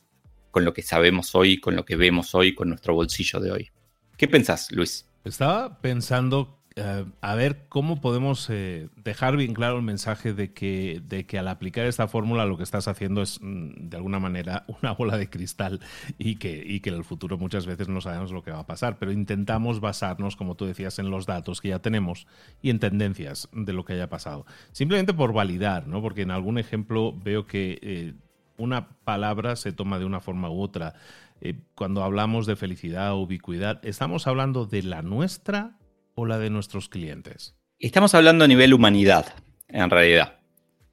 con 0.56 0.64
lo 0.64 0.74
que 0.74 0.84
sabemos 0.84 1.36
hoy, 1.36 1.60
con 1.60 1.76
lo 1.76 1.84
que 1.84 1.98
vemos 1.98 2.34
hoy, 2.34 2.56
con 2.56 2.70
nuestro 2.70 2.94
bolsillo 2.94 3.42
de 3.42 3.52
hoy. 3.52 3.72
¿Qué 4.16 4.30
pensás, 4.30 4.72
Luis? 4.72 5.06
Estaba 5.26 5.82
pensando 5.82 6.62
eh, 6.78 7.04
a 7.20 7.36
ver 7.36 7.66
cómo 7.68 8.00
podemos 8.00 8.50
eh, 8.50 8.88
dejar 8.96 9.36
bien 9.36 9.54
claro 9.54 9.76
el 9.76 9.82
mensaje 9.82 10.32
de 10.32 10.54
que, 10.54 11.02
de 11.06 11.26
que 11.26 11.40
al 11.40 11.50
aplicar 11.50 11.86
esta 11.88 12.08
fórmula 12.08 12.46
lo 12.46 12.56
que 12.56 12.64
estás 12.64 12.88
haciendo 12.88 13.22
es 13.22 13.40
mm, 13.42 13.90
de 13.90 13.98
alguna 13.98 14.20
manera 14.20 14.64
una 14.82 14.94
bola 14.94 15.18
de 15.18 15.30
cristal 15.30 15.82
y 16.18 16.38
que, 16.38 16.64
y 16.66 16.80
que 16.80 16.90
en 16.90 16.96
el 16.96 17.04
futuro 17.04 17.38
muchas 17.38 17.66
veces 17.66 17.90
no 17.90 18.00
sabemos 18.00 18.32
lo 18.32 18.42
que 18.42 18.52
va 18.52 18.60
a 18.60 18.66
pasar, 18.66 18.98
pero 18.98 19.12
intentamos 19.12 19.82
basarnos, 19.82 20.38
como 20.38 20.56
tú 20.56 20.66
decías, 20.66 21.00
en 21.00 21.10
los 21.10 21.26
datos 21.26 21.60
que 21.60 21.68
ya 21.68 21.80
tenemos 21.80 22.28
y 22.62 22.70
en 22.70 22.80
tendencias 22.80 23.50
de 23.52 23.74
lo 23.74 23.84
que 23.84 23.92
haya 23.92 24.08
pasado. 24.08 24.46
Simplemente 24.72 25.14
por 25.14 25.34
validar, 25.34 25.86
¿no? 25.86 26.02
Porque 26.02 26.22
en 26.22 26.32
algún 26.32 26.58
ejemplo 26.60 27.12
veo 27.12 27.46
que 27.46 27.78
eh, 27.82 28.14
una 28.58 28.90
palabra 29.04 29.56
se 29.56 29.72
toma 29.72 30.00
de 30.00 30.06
una 30.06 30.20
forma 30.20 30.50
u 30.50 30.62
otra. 30.62 30.96
Eh, 31.42 31.56
cuando 31.76 32.04
hablamos 32.04 32.46
de 32.46 32.56
felicidad 32.56 33.14
o 33.14 33.20
ubicuidad, 33.20 33.86
¿estamos 33.86 34.28
hablando 34.28 34.66
de 34.66 34.84
la 34.84 35.02
nuestra 35.02 35.78
o 36.16 36.26
la 36.26 36.38
de 36.40 36.50
nuestros 36.50 36.90
clientes? 36.90 37.56
Estamos 37.80 38.16
hablando 38.16 38.46
a 38.46 38.48
nivel 38.48 38.74
humanidad, 38.74 39.34
en 39.68 39.90
realidad, 39.90 40.40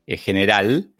en 0.06 0.18
general, 0.18 0.92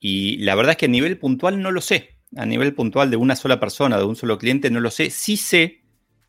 y 0.00 0.38
la 0.38 0.54
verdad 0.54 0.72
es 0.72 0.76
que 0.78 0.86
a 0.86 0.90
nivel 0.90 1.18
puntual 1.18 1.60
no 1.60 1.70
lo 1.70 1.80
sé. 1.80 2.16
A 2.36 2.44
nivel 2.44 2.74
puntual 2.74 3.10
de 3.10 3.16
una 3.16 3.36
sola 3.36 3.58
persona, 3.58 3.96
de 3.96 4.04
un 4.04 4.16
solo 4.16 4.38
cliente, 4.38 4.70
no 4.70 4.80
lo 4.80 4.90
sé. 4.90 5.10
Sí 5.10 5.36
sé 5.36 5.82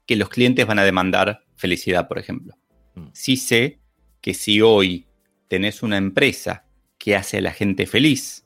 que 0.05 0.15
los 0.15 0.29
clientes 0.29 0.65
van 0.65 0.79
a 0.79 0.83
demandar 0.83 1.43
felicidad, 1.55 2.07
por 2.07 2.19
ejemplo. 2.19 2.55
Mm. 2.95 3.07
Sí 3.13 3.37
sé 3.37 3.79
que 4.21 4.33
si 4.33 4.61
hoy 4.61 5.07
tenés 5.47 5.83
una 5.83 5.97
empresa 5.97 6.65
que 6.97 7.15
hace 7.15 7.37
a 7.37 7.41
la 7.41 7.51
gente 7.51 7.85
feliz, 7.85 8.45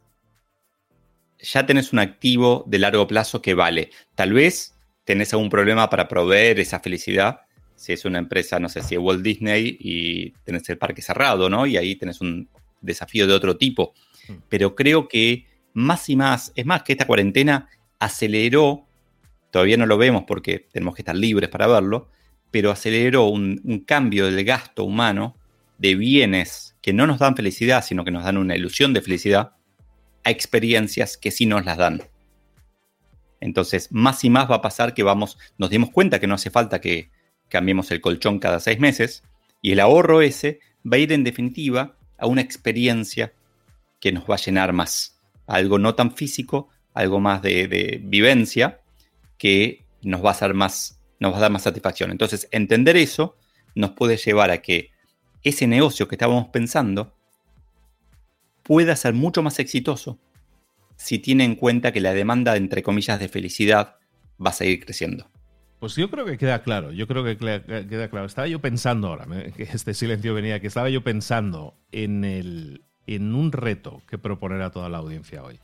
ya 1.43 1.65
tenés 1.65 1.93
un 1.93 1.99
activo 1.99 2.63
de 2.67 2.79
largo 2.79 3.05
plazo 3.05 3.41
que 3.41 3.53
vale. 3.53 3.91
Tal 4.15 4.33
vez 4.33 4.75
tenés 5.03 5.33
algún 5.33 5.49
problema 5.49 5.89
para 5.89 6.07
proveer 6.07 6.59
esa 6.59 6.79
felicidad. 6.79 7.41
Si 7.75 7.91
es 7.91 8.05
una 8.05 8.19
empresa, 8.19 8.59
no 8.59 8.69
sé, 8.69 8.81
si 8.81 8.95
es 8.95 9.01
Walt 9.01 9.21
Disney 9.21 9.77
y 9.79 10.31
tenés 10.45 10.67
el 10.69 10.77
parque 10.77 11.01
cerrado, 11.01 11.49
¿no? 11.49 11.67
Y 11.67 11.75
ahí 11.75 11.95
tenés 11.95 12.21
un 12.21 12.47
desafío 12.81 13.27
de 13.27 13.33
otro 13.33 13.57
tipo. 13.57 13.93
Mm. 14.29 14.33
Pero 14.47 14.73
creo 14.73 15.07
que 15.07 15.45
más 15.73 16.09
y 16.09 16.15
más, 16.15 16.53
es 16.55 16.65
más 16.65 16.83
que 16.83 16.93
esta 16.93 17.05
cuarentena 17.05 17.67
aceleró, 17.99 18.87
todavía 19.51 19.77
no 19.77 19.85
lo 19.85 19.97
vemos 19.97 20.23
porque 20.25 20.67
tenemos 20.71 20.95
que 20.95 21.01
estar 21.01 21.15
libres 21.15 21.49
para 21.49 21.67
verlo, 21.67 22.09
pero 22.51 22.71
aceleró 22.71 23.25
un, 23.25 23.59
un 23.65 23.79
cambio 23.79 24.27
del 24.27 24.45
gasto 24.45 24.85
humano 24.85 25.35
de 25.77 25.95
bienes 25.95 26.77
que 26.81 26.93
no 26.93 27.05
nos 27.05 27.19
dan 27.19 27.35
felicidad, 27.35 27.83
sino 27.83 28.05
que 28.05 28.11
nos 28.11 28.23
dan 28.23 28.37
una 28.37 28.55
ilusión 28.55 28.93
de 28.93 29.01
felicidad, 29.01 29.53
a 30.23 30.31
experiencias 30.31 31.17
que 31.17 31.31
sí 31.31 31.45
nos 31.45 31.65
las 31.65 31.77
dan. 31.77 32.03
Entonces, 33.39 33.91
más 33.91 34.23
y 34.23 34.29
más 34.29 34.49
va 34.49 34.55
a 34.55 34.61
pasar 34.61 34.93
que 34.93 35.03
vamos, 35.03 35.37
nos 35.57 35.69
dimos 35.69 35.91
cuenta 35.91 36.19
que 36.19 36.27
no 36.27 36.35
hace 36.35 36.49
falta 36.49 36.79
que 36.79 37.09
cambiemos 37.49 37.91
el 37.91 37.99
colchón 37.99 38.39
cada 38.39 38.59
seis 38.59 38.79
meses 38.79 39.23
y 39.61 39.73
el 39.73 39.79
ahorro 39.79 40.21
ese 40.21 40.59
va 40.85 40.95
a 40.95 40.99
ir 40.99 41.11
en 41.11 41.23
definitiva 41.23 41.97
a 42.17 42.27
una 42.27 42.41
experiencia 42.41 43.33
que 43.99 44.11
nos 44.11 44.23
va 44.23 44.35
a 44.35 44.37
llenar 44.37 44.71
más. 44.71 45.19
Algo 45.45 45.77
no 45.77 45.93
tan 45.93 46.15
físico, 46.15 46.69
algo 46.93 47.19
más 47.19 47.41
de, 47.41 47.67
de 47.67 47.99
vivencia 48.01 48.81
que 49.37 49.85
nos 50.03 50.23
va 50.23 50.29
a 50.29 50.31
hacer 50.31 50.53
más, 50.53 51.01
nos 51.19 51.33
va 51.33 51.37
a 51.37 51.41
dar 51.41 51.51
más 51.51 51.63
satisfacción. 51.63 52.11
Entonces, 52.11 52.47
entender 52.51 52.95
eso 52.95 53.35
nos 53.75 53.91
puede 53.91 54.17
llevar 54.17 54.51
a 54.51 54.61
que 54.61 54.91
ese 55.43 55.67
negocio 55.67 56.07
que 56.07 56.15
estábamos 56.15 56.47
pensando 56.47 57.13
pueda 58.63 58.95
ser 58.95 59.13
mucho 59.13 59.43
más 59.43 59.59
exitoso 59.59 60.19
si 60.95 61.19
tiene 61.19 61.43
en 61.43 61.55
cuenta 61.55 61.91
que 61.91 62.01
la 62.01 62.13
demanda, 62.13 62.55
entre 62.55 62.83
comillas, 62.83 63.19
de 63.19 63.27
felicidad 63.27 63.97
va 64.43 64.49
a 64.51 64.53
seguir 64.53 64.83
creciendo. 64.85 65.29
Pues 65.79 65.95
yo 65.95 66.09
creo 66.09 66.25
que 66.25 66.37
queda 66.37 66.63
claro, 66.63 66.93
yo 66.93 67.07
creo 67.07 67.25
que 67.25 67.37
queda 67.37 68.09
claro. 68.09 68.25
Estaba 68.25 68.47
yo 68.47 68.61
pensando 68.61 69.09
ahora, 69.09 69.27
que 69.51 69.63
este 69.63 69.93
silencio 69.93 70.33
venía, 70.33 70.61
que 70.61 70.67
estaba 70.67 70.89
yo 70.89 71.03
pensando 71.03 71.75
en, 71.91 72.23
el, 72.23 72.85
en 73.05 73.35
un 73.35 73.51
reto 73.51 74.01
que 74.07 74.17
proponer 74.17 74.61
a 74.61 74.71
toda 74.71 74.87
la 74.87 74.99
audiencia 74.99 75.43
hoy. 75.43 75.59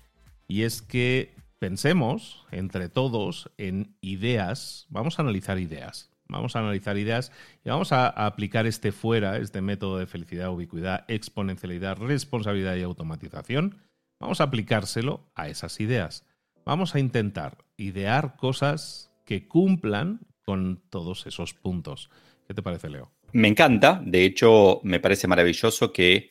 Y 0.48 0.64
es 0.64 0.82
que 0.82 1.36
pensemos 1.60 2.46
entre 2.52 2.90
todos 2.90 3.50
en 3.58 3.96
ideas, 4.02 4.88
vamos 4.90 5.20
a 5.20 5.22
analizar 5.22 5.58
ideas, 5.58 6.09
Vamos 6.30 6.56
a 6.56 6.60
analizar 6.60 6.98
ideas 6.98 7.32
y 7.66 7.70
vamos 7.70 7.92
a, 7.92 8.08
aplicar 8.08 8.68
este 8.68 8.92
fuera, 8.92 9.38
este 9.38 9.62
método 9.62 9.98
de 9.98 10.06
felicidad, 10.06 10.52
ubicuidad, 10.52 11.06
exponencialidad, 11.08 11.98
responsabilidad 11.98 12.76
y 12.76 12.84
automatización. 12.84 13.80
Vamos 14.20 14.40
a 14.40 14.46
aplicárselo 14.46 15.32
a 15.34 15.48
esas 15.48 15.80
ideas. 15.80 16.26
Vamos 16.66 16.94
a 16.94 17.00
intentar 17.00 17.58
idear 17.78 18.36
cosas 18.36 19.12
que 19.26 19.48
cumplan 19.48 20.20
con 20.44 20.82
todos 20.90 21.26
esos 21.26 21.56
puntos. 21.56 22.12
¿Qué 22.48 22.54
te 22.54 22.62
parece, 22.62 22.90
Leo? 22.90 23.12
Me 23.32 23.48
encanta. 23.48 24.02
De 24.06 24.24
hecho, 24.24 24.82
me 24.84 25.00
parece 25.00 25.28
maravilloso 25.28 25.92
que 25.92 26.30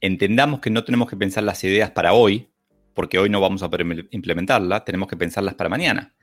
entendamos 0.00 0.60
que 0.60 0.70
no 0.70 0.84
tenemos 0.84 1.08
que 1.08 1.16
pensar 1.16 1.42
las 1.42 1.62
ideas 1.64 1.90
para 1.90 2.12
hoy, 2.12 2.48
porque 2.94 3.18
hoy 3.18 3.28
no 3.28 3.40
vamos 3.40 3.62
a 3.62 3.70
poder 3.70 4.08
implementarla, 4.10 4.84
tenemos 4.84 5.08
que 5.08 5.16
pensarlas 5.16 5.54
para 5.54 5.68
mañana. 5.68 6.14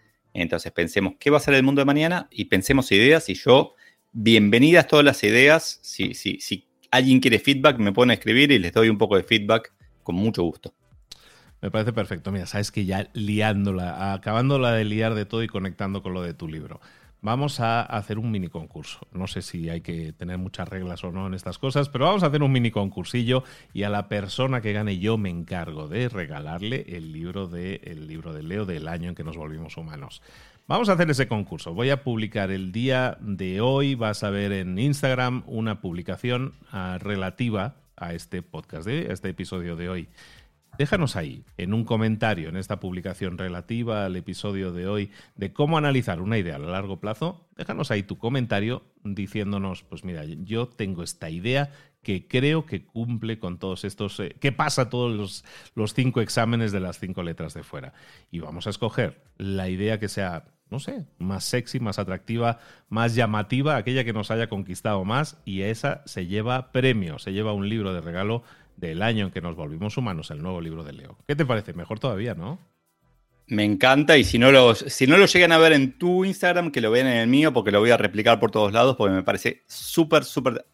Entonces 0.41 0.71
pensemos 0.71 1.13
qué 1.19 1.30
va 1.32 1.38
a 1.38 1.41
ser 1.41 1.56
el 1.56 1.63
mundo 1.63 1.82
de 1.82 1.86
mañana 1.86 2.28
y 2.30 2.45
pensemos 2.45 2.91
ideas 2.91 3.28
y 3.30 3.34
yo, 3.34 3.73
bienvenidas 4.12 4.88
todas 4.88 5.04
las 5.04 5.23
ideas, 5.23 5.80
si, 5.82 6.13
si, 6.13 6.39
si 6.39 6.67
alguien 6.91 7.19
quiere 7.19 7.39
feedback 7.39 7.80
me 7.80 7.91
a 8.12 8.13
escribir 8.13 8.52
y 8.52 8.60
les 8.60 8.71
doy 8.71 8.89
un 8.89 9.00
poco 9.00 9.17
de 9.17 9.23
feedback 9.23 9.73
con 10.04 10.15
mucho 10.15 10.43
gusto. 10.43 10.76
Me 11.60 11.71
parece 11.71 11.91
perfecto. 11.91 12.32
Mira, 12.32 12.45
sabes 12.45 12.71
que 12.71 12.86
ya 12.86 13.10
liándola, 13.13 14.13
acabándola 14.13 14.73
de 14.73 14.86
liar 14.86 15.15
de 15.15 15.26
todo 15.26 15.41
y 15.41 15.47
conectando 15.47 16.04
con 16.04 16.13
lo 16.13 16.21
de 16.21 16.36
tu 16.36 16.47
libro. 16.47 16.80
Vamos 17.21 17.60
a 17.60 17.82
hacer 17.82 18.19
un 18.19 18.30
mini 18.30 18.47
concurso. 18.47 18.99
No 19.12 19.27
sé 19.27 19.41
si 19.41 19.69
hay 19.69 19.82
que 19.82 20.13
tener 20.13 20.38
muchas 20.38 20.67
reglas 20.67 21.03
o 21.03 21.12
no 21.12 21.25
en 21.27 21.34
estas 21.34 21.58
cosas, 21.58 21.89
pero 21.89 22.06
vamos 22.06 22.23
a 22.23 22.27
hacer 22.27 22.43
un 22.43 22.51
mini 22.51 22.69
concursillo 22.69 23.43
y 23.73 23.84
a 23.84 23.89
la 23.89 24.08
persona 24.08 24.62
que 24.62 24.73
gane 24.73 24.99
yo 24.99 25.17
me 25.17 25.30
encargo 25.30 25.88
de 25.88 26.10
regalarle 26.10 26.86
el 26.89 27.12
libro 27.12 27.47
de 27.47 27.82
el 27.84 28.08
libro 28.08 28.34
de 28.34 28.43
Leo 28.43 28.65
del 28.65 28.88
año 28.88 29.10
en 29.10 29.15
que 29.15 29.23
nos 29.23 29.36
volvimos 29.36 29.77
humanos. 29.77 30.21
Vamos 30.67 30.89
a 30.89 30.93
hacer 30.93 31.10
ese 31.10 31.27
concurso. 31.27 31.73
Voy 31.73 31.89
a 31.89 32.03
publicar 32.03 32.51
el 32.51 32.71
día 32.71 33.17
de 33.21 33.62
hoy. 33.62 33.95
Vas 33.95 34.23
a 34.23 34.30
ver 34.30 34.51
en 34.51 34.77
Instagram 34.77 35.43
una 35.47 35.80
publicación 35.82 36.53
ah, 36.71 36.97
relativa 36.99 37.75
a 37.95 38.13
este 38.13 38.41
podcast, 38.41 38.86
de, 38.86 39.08
a 39.10 39.13
este 39.13 39.30
episodio 39.30 39.75
de 39.75 39.89
hoy. 39.89 40.10
Déjanos 40.77 41.15
ahí, 41.15 41.43
en 41.58 41.73
un 41.73 41.86
comentario, 41.86 42.49
en 42.49 42.58
esta 42.58 42.80
publicación 42.80 43.38
relativa 43.38 44.06
al 44.06 44.15
episodio 44.15 44.71
de 44.71 44.88
hoy, 44.88 45.12
de 45.36 45.51
cómo 45.51 45.77
analizar 45.77 46.21
una 46.21 46.38
idea 46.38 46.58
a 46.58 46.60
largo 46.60 46.99
plazo, 46.99 47.47
déjanos 47.56 47.89
ahí 47.89 48.03
tu 48.03 48.17
comentario 48.17 48.84
diciéndonos, 49.03 49.84
pues 49.84 50.03
mira, 50.03 50.23
yo 50.25 50.67
tengo 50.67 51.01
esta 51.01 51.30
idea 51.30 51.71
que 52.03 52.27
creo 52.27 52.65
que 52.65 52.86
cumple 52.86 53.39
con 53.39 53.58
todos 53.58 53.84
estos, 53.86 54.19
eh, 54.19 54.36
que 54.39 54.51
pasa 54.51 54.89
todos 54.89 55.15
los, 55.15 55.43
los 55.73 55.93
cinco 55.93 56.21
exámenes 56.21 56.71
de 56.71 56.80
las 56.80 56.99
cinco 56.99 57.23
letras 57.23 57.53
de 57.53 57.63
fuera. 57.63 57.93
Y 58.32 58.39
vamos 58.39 58.67
a 58.67 58.69
escoger 58.69 59.23
la 59.38 59.69
idea 59.69 59.99
que 59.99 60.08
sea 60.08 60.45
no 60.69 60.80
sé, 60.80 61.06
más 61.17 61.45
sexy, 61.45 61.80
más 61.80 61.97
atractiva, 61.97 62.60
más 62.89 63.15
llamativa, 63.15 63.77
aquella 63.77 64.03
que 64.03 64.13
nos 64.13 64.32
haya 64.32 64.49
conquistado 64.49 65.06
más 65.06 65.38
y 65.45 65.62
esa 65.62 66.01
se 66.06 66.27
lleva 66.27 66.71
premio, 66.71 67.19
se 67.19 67.32
lleva 67.32 67.53
un 67.53 67.69
libro 67.69 67.93
de 67.93 68.01
regalo 68.01 68.43
del 68.78 69.02
año 69.02 69.26
en 69.26 69.32
que 69.32 69.42
nos 69.42 69.56
volvimos 69.56 69.98
humanos, 69.98 70.32
el 70.32 70.42
nuevo 70.42 70.62
libro 70.62 70.84
de 70.84 70.94
Leo. 70.94 71.18
¿Qué 71.28 71.36
te 71.36 71.46
parece? 71.46 71.74
Mejor 71.74 72.00
todavía, 72.00 72.36
¿no? 72.36 72.60
Me 73.48 73.63
encanta 73.63 74.18
y 74.18 74.24
si 74.24 74.38
no, 74.40 74.52
los, 74.52 74.80
si 74.80 75.08
no 75.08 75.18
lo 75.18 75.26
llegan 75.26 75.52
a 75.52 75.58
ver 75.58 75.74
en 75.74 75.98
tu 75.98 76.26
Instagram, 76.26 76.72
que 76.72 76.82
lo 76.82 76.92
vean 76.92 77.08
en 77.08 77.18
el 77.18 77.28
mío, 77.28 77.54
porque 77.54 77.72
lo 77.72 77.80
voy 77.80 77.92
a 77.92 77.98
replicar 77.98 78.40
por 78.40 78.52
todos 78.52 78.74
lados, 78.74 78.96
porque 78.98 79.16
me 79.16 79.24
parece 79.24 79.63
súper, 79.68 80.26
súper 80.26 80.66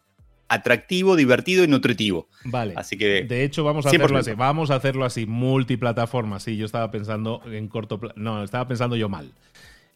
atractivo, 0.48 1.16
divertido 1.16 1.64
y 1.64 1.68
nutritivo. 1.68 2.28
Vale. 2.44 2.74
Así 2.76 2.98
que. 2.98 3.24
De 3.24 3.44
hecho, 3.44 3.64
vamos 3.64 3.86
a 3.86 3.90
hacerlo 3.90 4.18
así. 4.18 4.32
Vamos 4.32 4.70
a 4.70 4.74
hacerlo 4.74 5.04
así, 5.04 5.24
multiplataforma. 5.26 6.40
Sí, 6.40 6.56
yo 6.56 6.66
estaba 6.66 6.90
pensando 6.90 7.40
en 7.46 7.68
corto 7.68 7.98
plazo. 7.98 8.14
No, 8.16 8.42
estaba 8.42 8.66
pensando 8.66 8.96
yo 8.96 9.08
mal. 9.08 9.32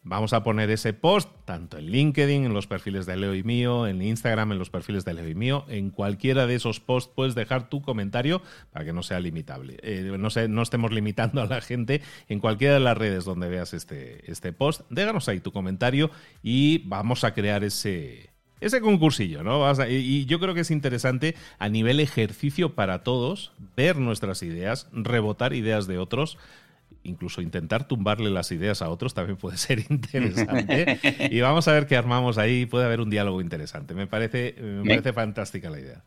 Vamos 0.01 0.31
a 0.31 0.43
poner 0.43 0.69
ese 0.69 0.93
post 0.93 1.29
tanto 1.43 1.77
en 1.77 1.87
LinkedIn, 1.87 2.45
en 2.45 2.53
los 2.53 2.67
perfiles 2.67 3.05
de 3.05 3.17
Leo 3.17 3.35
y 3.35 3.43
mío, 3.43 3.85
en 3.85 4.01
Instagram, 4.01 4.53
en 4.53 4.57
los 4.57 4.69
perfiles 4.69 5.03
de 5.03 5.13
Leo 5.13 5.27
y 5.27 5.35
mío. 5.35 5.65
En 5.67 5.89
cualquiera 5.89 6.47
de 6.47 6.55
esos 6.55 6.79
posts 6.79 7.11
puedes 7.13 7.35
dejar 7.35 7.69
tu 7.69 7.81
comentario 7.81 8.41
para 8.71 8.85
que 8.85 8.93
no 8.93 9.03
sea 9.03 9.19
limitable. 9.19 9.77
Eh, 9.83 10.17
no, 10.17 10.61
estemos 10.63 10.91
limitando 10.93 11.41
a 11.41 11.47
la 11.47 11.59
gente 11.59 12.01
en 12.29 12.39
cualquiera 12.39 12.75
de 12.75 12.79
las 12.79 12.97
redes 12.97 13.25
donde 13.25 13.49
veas 13.49 13.73
este, 13.73 14.31
este 14.31 14.53
post. 14.53 14.81
Déjanos 14.89 15.27
ahí 15.27 15.41
tu 15.41 15.51
comentario 15.51 16.11
y 16.41 16.77
vamos 16.87 17.25
a 17.25 17.33
crear 17.33 17.65
ese, 17.65 18.29
ese 18.61 18.79
concursillo, 18.79 19.43
¿no? 19.43 19.69
y 19.89 20.25
yo 20.25 20.39
creo 20.39 20.53
que 20.53 20.61
es 20.61 20.71
interesante 20.71 21.35
a 21.59 21.67
nivel 21.67 21.99
ejercicio 21.99 22.73
para 22.73 23.03
todos 23.03 23.51
ver 23.75 23.97
nuestras 23.97 24.43
ideas, 24.43 24.87
rebotar 24.93 25.53
ideas 25.53 25.87
de 25.87 25.97
otros 25.97 26.37
incluso 27.03 27.41
intentar 27.41 27.87
tumbarle 27.87 28.29
las 28.29 28.51
ideas 28.51 28.81
a 28.81 28.89
otros 28.89 29.13
también 29.13 29.37
puede 29.37 29.57
ser 29.57 29.85
interesante. 29.89 30.99
y 31.31 31.39
vamos 31.41 31.67
a 31.67 31.73
ver 31.73 31.87
qué 31.87 31.95
armamos 31.95 32.37
ahí. 32.37 32.65
Puede 32.65 32.85
haber 32.85 33.01
un 33.01 33.09
diálogo 33.09 33.41
interesante. 33.41 33.93
Me 33.93 34.07
parece, 34.07 34.55
me, 34.59 34.87
parece 34.87 35.13
fantástica 35.13 35.69
la 35.69 35.79
idea. 35.79 36.03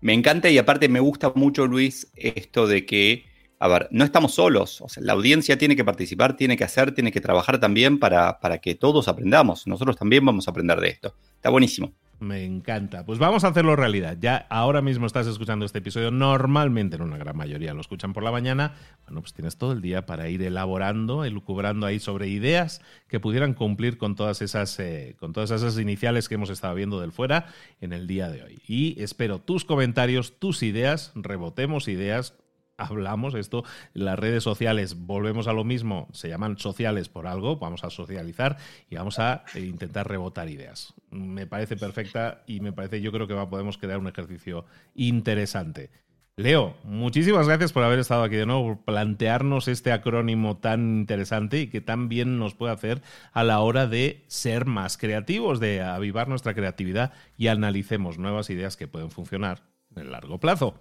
Me 0.00 0.14
encanta 0.14 0.48
y 0.48 0.58
aparte 0.58 0.88
me 0.88 1.00
gusta 1.00 1.32
mucho, 1.34 1.66
Luis, 1.66 2.10
esto 2.16 2.66
de 2.66 2.86
que, 2.86 3.26
a 3.58 3.68
ver, 3.68 3.88
no 3.90 4.04
estamos 4.04 4.34
solos. 4.34 4.80
O 4.80 4.88
sea, 4.88 5.02
la 5.02 5.12
audiencia 5.12 5.58
tiene 5.58 5.76
que 5.76 5.84
participar, 5.84 6.36
tiene 6.36 6.56
que 6.56 6.64
hacer, 6.64 6.92
tiene 6.94 7.12
que 7.12 7.20
trabajar 7.20 7.60
también 7.60 7.98
para, 7.98 8.40
para 8.40 8.58
que 8.58 8.74
todos 8.74 9.08
aprendamos. 9.08 9.66
Nosotros 9.66 9.96
también 9.96 10.24
vamos 10.24 10.48
a 10.48 10.52
aprender 10.52 10.80
de 10.80 10.88
esto. 10.88 11.14
Está 11.36 11.50
buenísimo. 11.50 11.92
Me 12.20 12.44
encanta. 12.44 13.06
Pues 13.06 13.18
vamos 13.18 13.44
a 13.44 13.48
hacerlo 13.48 13.76
realidad. 13.76 14.18
Ya 14.20 14.46
ahora 14.50 14.82
mismo 14.82 15.06
estás 15.06 15.26
escuchando 15.26 15.64
este 15.64 15.78
episodio. 15.78 16.10
Normalmente, 16.10 16.96
en 16.96 17.02
una 17.02 17.16
gran 17.16 17.34
mayoría, 17.34 17.72
lo 17.72 17.80
escuchan 17.80 18.12
por 18.12 18.22
la 18.22 18.30
mañana. 18.30 18.74
Bueno, 19.06 19.22
pues 19.22 19.32
tienes 19.32 19.56
todo 19.56 19.72
el 19.72 19.80
día 19.80 20.04
para 20.04 20.28
ir 20.28 20.42
elaborando, 20.42 21.24
elucubrando 21.24 21.86
ahí 21.86 21.98
sobre 21.98 22.28
ideas 22.28 22.82
que 23.08 23.20
pudieran 23.20 23.54
cumplir 23.54 23.96
con 23.96 24.16
todas 24.16 24.42
esas, 24.42 24.78
eh, 24.80 25.16
con 25.18 25.32
todas 25.32 25.50
esas 25.50 25.78
iniciales 25.78 26.28
que 26.28 26.34
hemos 26.34 26.50
estado 26.50 26.74
viendo 26.74 27.00
del 27.00 27.10
fuera 27.10 27.46
en 27.80 27.94
el 27.94 28.06
día 28.06 28.28
de 28.28 28.42
hoy. 28.42 28.60
Y 28.68 29.02
espero 29.02 29.38
tus 29.38 29.64
comentarios, 29.64 30.38
tus 30.38 30.62
ideas, 30.62 31.12
rebotemos 31.14 31.88
ideas, 31.88 32.34
hablamos, 32.80 33.34
esto, 33.34 33.64
las 33.94 34.18
redes 34.18 34.42
sociales, 34.42 34.96
volvemos 35.06 35.48
a 35.48 35.52
lo 35.52 35.64
mismo, 35.64 36.08
se 36.12 36.28
llaman 36.28 36.58
sociales 36.58 37.08
por 37.08 37.26
algo, 37.26 37.56
vamos 37.56 37.84
a 37.84 37.90
socializar 37.90 38.56
y 38.88 38.96
vamos 38.96 39.18
a 39.18 39.44
intentar 39.54 40.08
rebotar 40.08 40.48
ideas. 40.48 40.94
Me 41.10 41.46
parece 41.46 41.76
perfecta 41.76 42.42
y 42.46 42.60
me 42.60 42.72
parece, 42.72 43.00
yo 43.00 43.12
creo 43.12 43.26
que 43.26 43.34
podemos 43.46 43.78
crear 43.78 43.98
un 43.98 44.08
ejercicio 44.08 44.64
interesante. 44.94 45.90
Leo, 46.36 46.74
muchísimas 46.84 47.46
gracias 47.46 47.70
por 47.72 47.82
haber 47.82 47.98
estado 47.98 48.22
aquí 48.22 48.36
de 48.36 48.46
nuevo, 48.46 48.76
por 48.76 48.84
plantearnos 48.84 49.68
este 49.68 49.92
acrónimo 49.92 50.56
tan 50.56 51.00
interesante 51.00 51.60
y 51.60 51.66
que 51.66 51.82
tan 51.82 52.08
bien 52.08 52.38
nos 52.38 52.54
puede 52.54 52.72
hacer 52.72 53.02
a 53.32 53.44
la 53.44 53.60
hora 53.60 53.86
de 53.86 54.24
ser 54.26 54.64
más 54.64 54.96
creativos, 54.96 55.60
de 55.60 55.82
avivar 55.82 56.28
nuestra 56.28 56.54
creatividad 56.54 57.12
y 57.36 57.48
analicemos 57.48 58.16
nuevas 58.16 58.48
ideas 58.48 58.78
que 58.78 58.88
pueden 58.88 59.10
funcionar 59.10 59.69
en 59.94 60.02
el 60.02 60.10
largo 60.10 60.38
plazo. 60.38 60.74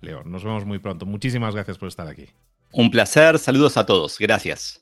Leo, 0.00 0.24
nos 0.24 0.44
vemos 0.44 0.64
muy 0.64 0.78
pronto. 0.78 1.06
Muchísimas 1.06 1.54
gracias 1.54 1.78
por 1.78 1.88
estar 1.88 2.08
aquí. 2.08 2.28
Un 2.72 2.90
placer, 2.90 3.38
saludos 3.38 3.76
a 3.76 3.86
todos. 3.86 4.18
Gracias. 4.18 4.81